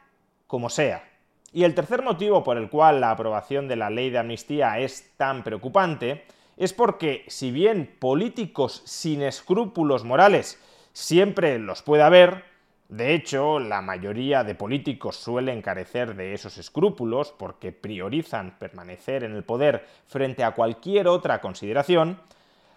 como 0.46 0.70
sea. 0.70 1.04
Y 1.52 1.64
el 1.64 1.74
tercer 1.74 2.02
motivo 2.02 2.44
por 2.44 2.56
el 2.56 2.70
cual 2.70 3.00
la 3.00 3.10
aprobación 3.10 3.66
de 3.68 3.76
la 3.76 3.90
ley 3.90 4.10
de 4.10 4.18
amnistía 4.18 4.78
es 4.78 5.10
tan 5.16 5.42
preocupante 5.42 6.24
es 6.60 6.74
porque 6.74 7.24
si 7.26 7.50
bien 7.50 7.96
políticos 7.98 8.82
sin 8.84 9.22
escrúpulos 9.22 10.04
morales 10.04 10.60
siempre 10.92 11.58
los 11.58 11.80
puede 11.80 12.02
haber, 12.02 12.44
de 12.90 13.14
hecho, 13.14 13.58
la 13.60 13.80
mayoría 13.80 14.44
de 14.44 14.54
políticos 14.54 15.16
suelen 15.16 15.62
carecer 15.62 16.14
de 16.16 16.34
esos 16.34 16.58
escrúpulos 16.58 17.32
porque 17.32 17.72
priorizan 17.72 18.58
permanecer 18.58 19.24
en 19.24 19.34
el 19.34 19.42
poder 19.42 19.86
frente 20.06 20.44
a 20.44 20.50
cualquier 20.50 21.08
otra 21.08 21.40
consideración, 21.40 22.20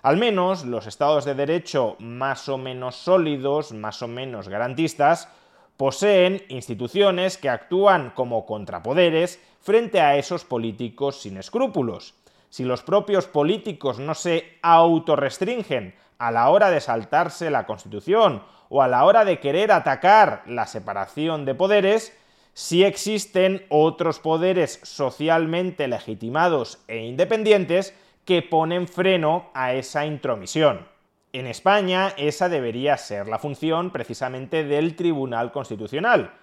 al 0.01 0.15
menos 0.15 0.63
los 0.63 0.87
estados 0.87 1.25
de 1.25 1.35
derecho 1.35 1.97
más 1.99 2.47
o 2.47 2.57
menos 2.57 2.95
sólidos, 2.95 3.73
más 3.73 4.01
o 4.01 4.07
menos 4.07 4.47
garantistas, 4.47 5.27
poseen 5.75 6.41
instituciones 6.47 7.37
que 7.37 7.49
actúan 7.49 8.11
como 8.11 8.45
contrapoderes 8.45 9.41
frente 9.59 9.99
a 9.99 10.15
esos 10.15 10.45
políticos 10.45 11.19
sin 11.19 11.35
escrúpulos 11.35 12.13
si 12.53 12.65
los 12.65 12.83
propios 12.83 13.25
políticos 13.25 13.97
no 13.97 14.13
se 14.13 14.59
autorrestringen 14.61 15.95
a 16.19 16.29
la 16.29 16.51
hora 16.51 16.69
de 16.69 16.81
saltarse 16.81 17.49
la 17.49 17.65
Constitución 17.65 18.43
o 18.69 18.83
a 18.83 18.87
la 18.87 19.05
hora 19.05 19.25
de 19.25 19.39
querer 19.39 19.71
atacar 19.71 20.43
la 20.45 20.67
separación 20.67 21.45
de 21.45 21.55
poderes, 21.55 22.15
si 22.53 22.83
existen 22.83 23.65
otros 23.69 24.19
poderes 24.19 24.79
socialmente 24.83 25.87
legitimados 25.87 26.77
e 26.87 26.99
independientes 26.99 27.95
que 28.23 28.43
ponen 28.43 28.87
freno 28.87 29.49
a 29.55 29.73
esa 29.73 30.05
intromisión. 30.05 30.87
En 31.31 31.47
España 31.47 32.13
esa 32.17 32.49
debería 32.49 32.97
ser 32.97 33.27
la 33.27 33.39
función 33.39 33.89
precisamente 33.89 34.63
del 34.63 34.95
Tribunal 34.95 35.51
Constitucional, 35.51 36.35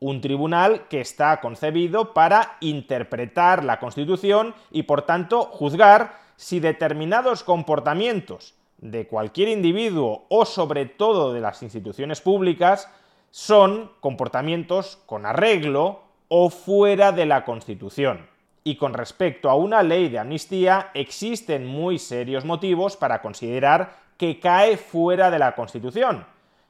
un 0.00 0.20
tribunal 0.20 0.86
que 0.88 1.00
está 1.00 1.40
concebido 1.40 2.14
para 2.14 2.56
interpretar 2.60 3.64
la 3.64 3.80
Constitución 3.80 4.54
y 4.70 4.84
por 4.84 5.02
tanto 5.02 5.42
juzgar 5.44 6.18
si 6.36 6.60
determinados 6.60 7.42
comportamientos 7.42 8.54
de 8.78 9.08
cualquier 9.08 9.48
individuo 9.48 10.26
o 10.28 10.44
sobre 10.44 10.86
todo 10.86 11.32
de 11.32 11.40
las 11.40 11.62
instituciones 11.62 12.20
públicas 12.20 12.88
son 13.30 13.90
comportamientos 14.00 14.98
con 15.06 15.26
arreglo 15.26 16.02
o 16.28 16.50
fuera 16.50 17.12
de 17.12 17.26
la 17.26 17.44
Constitución. 17.44 18.28
Y 18.64 18.76
con 18.76 18.94
respecto 18.94 19.50
a 19.50 19.54
una 19.54 19.82
ley 19.82 20.08
de 20.08 20.18
amnistía 20.18 20.90
existen 20.94 21.66
muy 21.66 21.98
serios 21.98 22.44
motivos 22.44 22.96
para 22.96 23.20
considerar 23.20 23.96
que 24.16 24.38
cae 24.38 24.76
fuera 24.76 25.30
de 25.30 25.38
la 25.38 25.54
Constitución. 25.54 26.26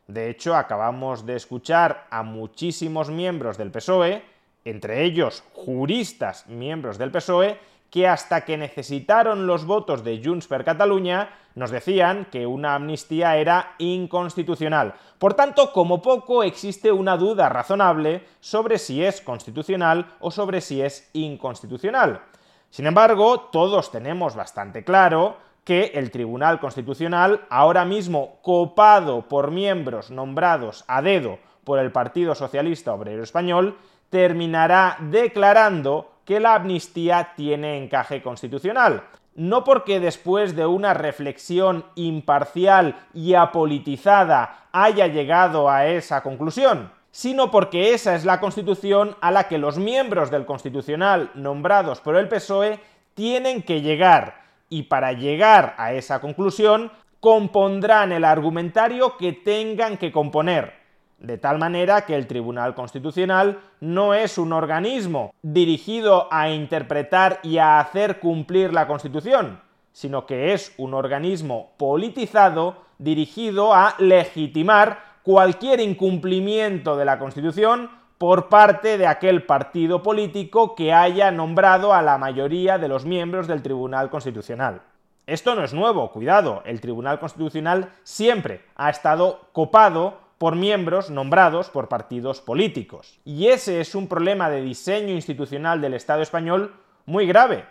De 0.08 0.30
hecho, 0.30 0.56
acabamos 0.56 1.26
de 1.26 1.36
escuchar 1.36 2.06
a 2.10 2.22
muchísimos 2.22 3.10
miembros 3.10 3.58
del 3.58 3.70
PSOE, 3.70 4.24
entre 4.64 5.04
ellos 5.04 5.44
juristas 5.52 6.46
miembros 6.46 6.96
del 6.96 7.10
PSOE, 7.10 7.58
que 7.90 8.08
hasta 8.08 8.46
que 8.46 8.56
necesitaron 8.56 9.46
los 9.46 9.66
votos 9.66 10.04
de 10.04 10.22
Junts 10.24 10.46
per 10.46 10.64
Catalunya 10.64 11.28
nos 11.54 11.70
decían 11.70 12.26
que 12.30 12.46
una 12.46 12.74
amnistía 12.74 13.36
era 13.36 13.74
inconstitucional. 13.76 14.94
Por 15.18 15.34
tanto, 15.34 15.72
como 15.72 16.00
poco 16.00 16.42
existe 16.42 16.90
una 16.90 17.18
duda 17.18 17.50
razonable 17.50 18.24
sobre 18.40 18.78
si 18.78 19.04
es 19.04 19.20
constitucional 19.20 20.14
o 20.20 20.30
sobre 20.30 20.62
si 20.62 20.80
es 20.80 21.10
inconstitucional. 21.12 22.22
Sin 22.70 22.86
embargo, 22.86 23.40
todos 23.52 23.90
tenemos 23.90 24.34
bastante 24.34 24.84
claro 24.84 25.36
que 25.68 25.92
el 25.96 26.10
Tribunal 26.10 26.60
Constitucional, 26.60 27.42
ahora 27.50 27.84
mismo 27.84 28.38
copado 28.40 29.28
por 29.28 29.50
miembros 29.50 30.10
nombrados 30.10 30.82
a 30.88 31.02
dedo 31.02 31.40
por 31.62 31.78
el 31.78 31.92
Partido 31.92 32.34
Socialista 32.34 32.94
Obrero 32.94 33.22
Español, 33.22 33.76
terminará 34.08 34.96
declarando 34.98 36.10
que 36.24 36.40
la 36.40 36.54
amnistía 36.54 37.34
tiene 37.36 37.76
encaje 37.76 38.22
constitucional. 38.22 39.02
No 39.34 39.62
porque 39.62 40.00
después 40.00 40.56
de 40.56 40.64
una 40.64 40.94
reflexión 40.94 41.84
imparcial 41.96 42.96
y 43.12 43.34
apolitizada 43.34 44.68
haya 44.72 45.06
llegado 45.08 45.68
a 45.68 45.86
esa 45.86 46.22
conclusión, 46.22 46.90
sino 47.10 47.50
porque 47.50 47.92
esa 47.92 48.14
es 48.14 48.24
la 48.24 48.40
constitución 48.40 49.16
a 49.20 49.30
la 49.30 49.48
que 49.48 49.58
los 49.58 49.76
miembros 49.76 50.30
del 50.30 50.46
constitucional 50.46 51.30
nombrados 51.34 52.00
por 52.00 52.16
el 52.16 52.26
PSOE 52.26 52.80
tienen 53.12 53.62
que 53.62 53.82
llegar. 53.82 54.47
Y 54.68 54.84
para 54.84 55.12
llegar 55.12 55.74
a 55.78 55.92
esa 55.92 56.20
conclusión, 56.20 56.90
compondrán 57.20 58.12
el 58.12 58.24
argumentario 58.24 59.16
que 59.16 59.32
tengan 59.32 59.96
que 59.96 60.12
componer 60.12 60.78
de 61.18 61.36
tal 61.36 61.58
manera 61.58 62.02
que 62.02 62.14
el 62.14 62.26
Tribunal 62.26 62.74
Constitucional 62.74 63.60
no 63.80 64.14
es 64.14 64.38
un 64.38 64.52
organismo 64.52 65.34
dirigido 65.42 66.28
a 66.30 66.50
interpretar 66.50 67.40
y 67.42 67.58
a 67.58 67.80
hacer 67.80 68.20
cumplir 68.20 68.72
la 68.72 68.86
Constitución, 68.86 69.60
sino 69.92 70.26
que 70.26 70.52
es 70.52 70.72
un 70.78 70.94
organismo 70.94 71.72
politizado 71.76 72.84
dirigido 72.98 73.74
a 73.74 73.94
legitimar 73.98 75.00
cualquier 75.22 75.80
incumplimiento 75.80 76.96
de 76.96 77.04
la 77.04 77.18
Constitución 77.18 77.90
por 78.18 78.48
parte 78.48 78.98
de 78.98 79.06
aquel 79.06 79.44
partido 79.44 80.02
político 80.02 80.74
que 80.74 80.92
haya 80.92 81.30
nombrado 81.30 81.94
a 81.94 82.02
la 82.02 82.18
mayoría 82.18 82.76
de 82.76 82.88
los 82.88 83.04
miembros 83.04 83.46
del 83.46 83.62
Tribunal 83.62 84.10
Constitucional. 84.10 84.82
Esto 85.26 85.54
no 85.54 85.62
es 85.62 85.72
nuevo, 85.72 86.10
cuidado, 86.10 86.62
el 86.64 86.80
Tribunal 86.80 87.20
Constitucional 87.20 87.92
siempre 88.02 88.64
ha 88.74 88.90
estado 88.90 89.48
copado 89.52 90.18
por 90.38 90.56
miembros 90.56 91.10
nombrados 91.10 91.68
por 91.68 91.88
partidos 91.88 92.40
políticos. 92.40 93.20
Y 93.24 93.48
ese 93.48 93.80
es 93.80 93.94
un 93.94 94.08
problema 94.08 94.50
de 94.50 94.62
diseño 94.62 95.14
institucional 95.14 95.80
del 95.80 95.94
Estado 95.94 96.22
español 96.22 96.74
muy 97.06 97.26
grave. 97.26 97.66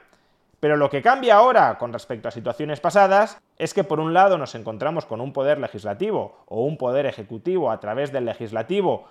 Pero 0.60 0.75
lo 0.75 0.89
que 0.89 1.01
cambia 1.01 1.36
ahora 1.36 1.77
con 1.77 1.93
respecto 1.93 2.27
a 2.27 2.31
situaciones 2.31 2.79
pasadas 2.79 3.39
es 3.57 3.73
que 3.73 3.83
por 3.83 3.99
un 3.99 4.13
lado 4.13 4.38
nos 4.38 4.55
encontramos 4.55 5.05
con 5.05 5.21
un 5.21 5.33
poder 5.33 5.60
legislativo 5.60 6.43
o 6.47 6.63
un 6.63 6.77
poder 6.77 7.05
ejecutivo 7.05 7.71
a 7.71 7.79
través 7.79 8.12
del 8.12 8.25
legislativo 8.25 9.07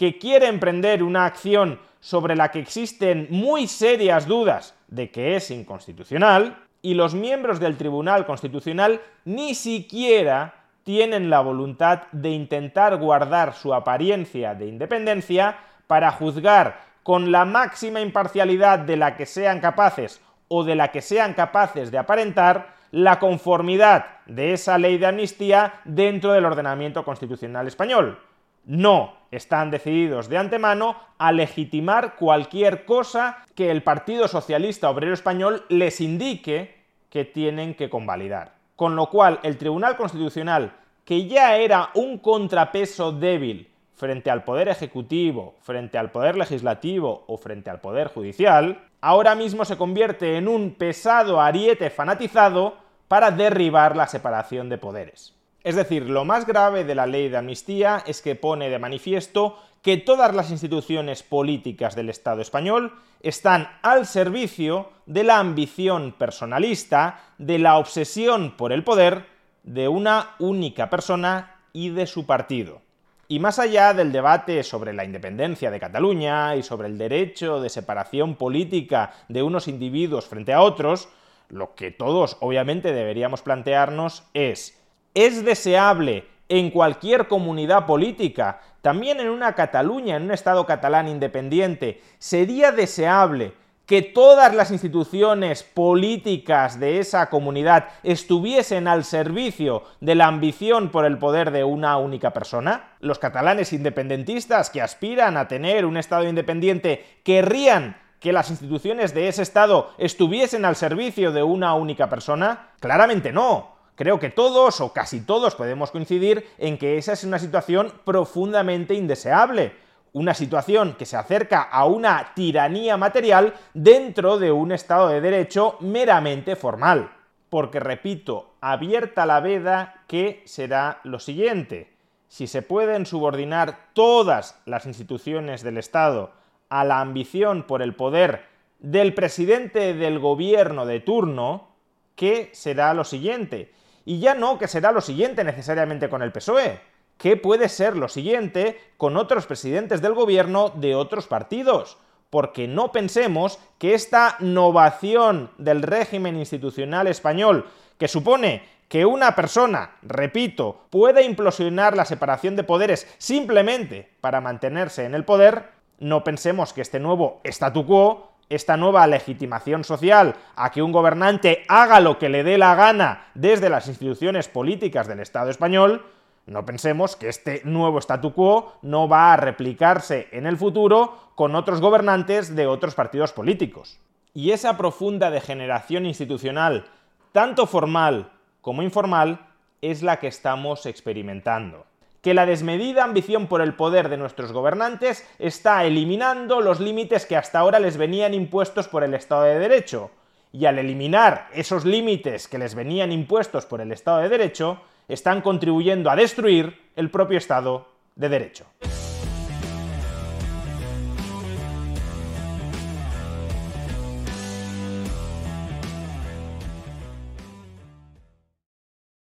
que 0.00 0.16
quiere 0.16 0.46
emprender 0.46 1.02
una 1.02 1.26
acción 1.26 1.78
sobre 2.00 2.34
la 2.34 2.50
que 2.50 2.58
existen 2.58 3.26
muy 3.28 3.66
serias 3.66 4.26
dudas 4.26 4.74
de 4.88 5.10
que 5.10 5.36
es 5.36 5.50
inconstitucional, 5.50 6.56
y 6.80 6.94
los 6.94 7.12
miembros 7.12 7.60
del 7.60 7.76
Tribunal 7.76 8.24
Constitucional 8.24 9.02
ni 9.26 9.54
siquiera 9.54 10.54
tienen 10.84 11.28
la 11.28 11.42
voluntad 11.42 12.04
de 12.12 12.30
intentar 12.30 12.96
guardar 12.96 13.52
su 13.52 13.74
apariencia 13.74 14.54
de 14.54 14.68
independencia 14.68 15.58
para 15.86 16.12
juzgar 16.12 16.80
con 17.02 17.30
la 17.30 17.44
máxima 17.44 18.00
imparcialidad 18.00 18.78
de 18.78 18.96
la 18.96 19.18
que 19.18 19.26
sean 19.26 19.60
capaces 19.60 20.22
o 20.48 20.64
de 20.64 20.76
la 20.76 20.92
que 20.92 21.02
sean 21.02 21.34
capaces 21.34 21.90
de 21.90 21.98
aparentar 21.98 22.74
la 22.90 23.18
conformidad 23.18 24.06
de 24.24 24.54
esa 24.54 24.78
ley 24.78 24.96
de 24.96 25.08
amnistía 25.08 25.74
dentro 25.84 26.32
del 26.32 26.46
ordenamiento 26.46 27.04
constitucional 27.04 27.66
español. 27.66 28.18
No 28.64 29.14
están 29.30 29.70
decididos 29.70 30.28
de 30.28 30.38
antemano 30.38 30.96
a 31.18 31.32
legitimar 31.32 32.16
cualquier 32.16 32.84
cosa 32.84 33.44
que 33.54 33.70
el 33.70 33.82
Partido 33.82 34.28
Socialista 34.28 34.90
Obrero 34.90 35.14
Español 35.14 35.64
les 35.68 36.00
indique 36.00 36.80
que 37.10 37.24
tienen 37.24 37.74
que 37.74 37.90
convalidar 37.90 38.60
con 38.80 38.96
lo 38.96 39.10
cual 39.10 39.40
el 39.42 39.58
Tribunal 39.58 39.94
Constitucional, 39.98 40.72
que 41.04 41.26
ya 41.26 41.58
era 41.58 41.90
un 41.92 42.16
contrapeso 42.16 43.12
débil 43.12 43.70
frente 43.92 44.30
al 44.30 44.42
Poder 44.42 44.68
Ejecutivo, 44.68 45.56
frente 45.60 45.98
al 45.98 46.10
Poder 46.10 46.38
Legislativo 46.38 47.24
o 47.26 47.36
frente 47.36 47.68
al 47.68 47.82
Poder 47.82 48.08
Judicial, 48.08 48.88
ahora 49.02 49.34
mismo 49.34 49.66
se 49.66 49.76
convierte 49.76 50.38
en 50.38 50.48
un 50.48 50.76
pesado 50.76 51.42
ariete 51.42 51.90
fanatizado 51.90 52.78
para 53.06 53.30
derribar 53.30 53.96
la 53.96 54.06
separación 54.06 54.70
de 54.70 54.78
poderes. 54.78 55.34
Es 55.62 55.74
decir, 55.74 56.08
lo 56.08 56.24
más 56.24 56.46
grave 56.46 56.84
de 56.84 56.94
la 56.94 57.06
ley 57.06 57.28
de 57.28 57.36
amnistía 57.36 58.02
es 58.06 58.22
que 58.22 58.34
pone 58.34 58.70
de 58.70 58.78
manifiesto 58.78 59.58
que 59.82 59.98
todas 59.98 60.34
las 60.34 60.50
instituciones 60.50 61.22
políticas 61.22 61.94
del 61.94 62.08
Estado 62.08 62.40
español 62.40 62.94
están 63.22 63.68
al 63.82 64.06
servicio 64.06 64.90
de 65.04 65.24
la 65.24 65.38
ambición 65.38 66.12
personalista, 66.12 67.20
de 67.38 67.58
la 67.58 67.76
obsesión 67.76 68.56
por 68.56 68.72
el 68.72 68.84
poder 68.84 69.26
de 69.62 69.88
una 69.88 70.30
única 70.38 70.88
persona 70.88 71.56
y 71.74 71.90
de 71.90 72.06
su 72.06 72.24
partido. 72.24 72.80
Y 73.28 73.38
más 73.38 73.58
allá 73.58 73.92
del 73.94 74.12
debate 74.12 74.62
sobre 74.64 74.92
la 74.92 75.04
independencia 75.04 75.70
de 75.70 75.78
Cataluña 75.78 76.56
y 76.56 76.62
sobre 76.62 76.88
el 76.88 76.98
derecho 76.98 77.60
de 77.60 77.68
separación 77.68 78.34
política 78.34 79.12
de 79.28 79.42
unos 79.42 79.68
individuos 79.68 80.26
frente 80.26 80.52
a 80.52 80.62
otros, 80.62 81.08
lo 81.48 81.74
que 81.74 81.90
todos 81.90 82.38
obviamente 82.40 82.92
deberíamos 82.92 83.42
plantearnos 83.42 84.24
es 84.34 84.79
es 85.14 85.44
deseable 85.44 86.26
en 86.48 86.70
cualquier 86.70 87.28
comunidad 87.28 87.86
política, 87.86 88.60
también 88.82 89.20
en 89.20 89.28
una 89.28 89.54
Cataluña, 89.54 90.16
en 90.16 90.24
un 90.24 90.32
Estado 90.32 90.66
catalán 90.66 91.06
independiente, 91.08 92.02
sería 92.18 92.72
deseable 92.72 93.52
que 93.90 94.02
todas 94.02 94.54
las 94.54 94.70
instituciones 94.70 95.64
políticas 95.64 96.78
de 96.78 97.00
esa 97.00 97.28
comunidad 97.28 97.88
estuviesen 98.04 98.86
al 98.86 99.02
servicio 99.02 99.82
de 100.00 100.14
la 100.14 100.28
ambición 100.28 100.90
por 100.90 101.04
el 101.04 101.18
poder 101.18 101.50
de 101.50 101.64
una 101.64 101.96
única 101.96 102.32
persona? 102.32 102.90
¿Los 103.00 103.18
catalanes 103.18 103.72
independentistas 103.72 104.70
que 104.70 104.80
aspiran 104.80 105.36
a 105.36 105.48
tener 105.48 105.86
un 105.86 105.96
Estado 105.96 106.28
independiente 106.28 107.04
querrían 107.24 107.96
que 108.20 108.32
las 108.32 108.50
instituciones 108.50 109.12
de 109.12 109.26
ese 109.26 109.42
Estado 109.42 109.90
estuviesen 109.98 110.64
al 110.64 110.76
servicio 110.76 111.32
de 111.32 111.42
una 111.42 111.74
única 111.74 112.08
persona? 112.08 112.68
Claramente 112.78 113.32
no. 113.32 113.69
Creo 114.00 114.18
que 114.18 114.30
todos 114.30 114.80
o 114.80 114.94
casi 114.94 115.20
todos 115.20 115.54
podemos 115.54 115.90
coincidir 115.90 116.48
en 116.56 116.78
que 116.78 116.96
esa 116.96 117.12
es 117.12 117.22
una 117.22 117.38
situación 117.38 117.92
profundamente 118.06 118.94
indeseable, 118.94 119.74
una 120.14 120.32
situación 120.32 120.94
que 120.94 121.04
se 121.04 121.18
acerca 121.18 121.60
a 121.60 121.84
una 121.84 122.32
tiranía 122.34 122.96
material 122.96 123.52
dentro 123.74 124.38
de 124.38 124.52
un 124.52 124.72
Estado 124.72 125.08
de 125.08 125.20
Derecho 125.20 125.76
meramente 125.80 126.56
formal. 126.56 127.12
Porque, 127.50 127.78
repito, 127.78 128.54
abierta 128.62 129.26
la 129.26 129.40
veda 129.40 130.02
que 130.06 130.42
será 130.46 131.00
lo 131.04 131.18
siguiente. 131.18 131.92
Si 132.26 132.46
se 132.46 132.62
pueden 132.62 133.04
subordinar 133.04 133.90
todas 133.92 134.58
las 134.64 134.86
instituciones 134.86 135.62
del 135.62 135.76
Estado 135.76 136.30
a 136.70 136.84
la 136.84 137.02
ambición 137.02 137.64
por 137.64 137.82
el 137.82 137.94
poder 137.94 138.46
del 138.78 139.12
presidente 139.12 139.92
del 139.92 140.20
gobierno 140.20 140.86
de 140.86 141.00
turno, 141.00 141.68
¿qué 142.16 142.48
será 142.54 142.94
lo 142.94 143.04
siguiente? 143.04 143.74
Y 144.10 144.18
ya 144.18 144.34
no 144.34 144.58
que 144.58 144.66
será 144.66 144.90
lo 144.90 145.00
siguiente 145.00 145.44
necesariamente 145.44 146.08
con 146.08 146.20
el 146.20 146.32
PSOE, 146.32 146.80
que 147.16 147.36
puede 147.36 147.68
ser 147.68 147.96
lo 147.96 148.08
siguiente 148.08 148.76
con 148.96 149.16
otros 149.16 149.46
presidentes 149.46 150.02
del 150.02 150.14
gobierno 150.14 150.70
de 150.70 150.96
otros 150.96 151.28
partidos. 151.28 151.96
Porque 152.28 152.66
no 152.66 152.90
pensemos 152.90 153.60
que 153.78 153.94
esta 153.94 154.34
novación 154.40 155.52
del 155.58 155.82
régimen 155.82 156.36
institucional 156.36 157.06
español, 157.06 157.66
que 157.98 158.08
supone 158.08 158.64
que 158.88 159.06
una 159.06 159.36
persona, 159.36 159.92
repito, 160.02 160.86
puede 160.90 161.22
implosionar 161.22 161.96
la 161.96 162.04
separación 162.04 162.56
de 162.56 162.64
poderes 162.64 163.06
simplemente 163.18 164.10
para 164.20 164.40
mantenerse 164.40 165.04
en 165.04 165.14
el 165.14 165.24
poder, 165.24 165.66
no 166.00 166.24
pensemos 166.24 166.72
que 166.72 166.80
este 166.80 166.98
nuevo 166.98 167.40
statu 167.44 167.86
quo 167.86 168.29
esta 168.50 168.76
nueva 168.76 169.06
legitimación 169.06 169.84
social 169.84 170.34
a 170.56 170.70
que 170.70 170.82
un 170.82 170.92
gobernante 170.92 171.64
haga 171.68 172.00
lo 172.00 172.18
que 172.18 172.28
le 172.28 172.44
dé 172.44 172.58
la 172.58 172.74
gana 172.74 173.28
desde 173.34 173.70
las 173.70 173.88
instituciones 173.88 174.48
políticas 174.48 175.08
del 175.08 175.20
Estado 175.20 175.50
español, 175.50 176.04
no 176.46 176.66
pensemos 176.66 177.16
que 177.16 177.28
este 177.28 177.62
nuevo 177.64 177.98
statu 177.98 178.34
quo 178.34 178.74
no 178.82 179.08
va 179.08 179.32
a 179.32 179.36
replicarse 179.36 180.28
en 180.32 180.46
el 180.46 180.56
futuro 180.56 181.30
con 181.36 181.54
otros 181.54 181.80
gobernantes 181.80 182.56
de 182.56 182.66
otros 182.66 182.94
partidos 182.94 183.32
políticos. 183.32 184.00
Y 184.34 184.50
esa 184.50 184.76
profunda 184.76 185.30
degeneración 185.30 186.06
institucional, 186.06 186.86
tanto 187.32 187.66
formal 187.66 188.32
como 188.60 188.82
informal, 188.82 189.46
es 189.80 190.02
la 190.02 190.18
que 190.18 190.26
estamos 190.26 190.86
experimentando 190.86 191.86
que 192.22 192.34
la 192.34 192.46
desmedida 192.46 193.04
ambición 193.04 193.46
por 193.46 193.60
el 193.60 193.74
poder 193.74 194.08
de 194.08 194.16
nuestros 194.16 194.52
gobernantes 194.52 195.26
está 195.38 195.84
eliminando 195.84 196.60
los 196.60 196.80
límites 196.80 197.26
que 197.26 197.36
hasta 197.36 197.58
ahora 197.58 197.78
les 197.78 197.96
venían 197.96 198.34
impuestos 198.34 198.88
por 198.88 199.04
el 199.04 199.14
Estado 199.14 199.44
de 199.44 199.58
Derecho, 199.58 200.10
y 200.52 200.66
al 200.66 200.78
eliminar 200.78 201.48
esos 201.54 201.84
límites 201.84 202.48
que 202.48 202.58
les 202.58 202.74
venían 202.74 203.12
impuestos 203.12 203.66
por 203.66 203.80
el 203.80 203.92
Estado 203.92 204.18
de 204.18 204.28
Derecho, 204.28 204.80
están 205.08 205.40
contribuyendo 205.40 206.10
a 206.10 206.16
destruir 206.16 206.78
el 206.96 207.10
propio 207.10 207.38
Estado 207.38 207.86
de 208.16 208.28
Derecho. 208.28 208.66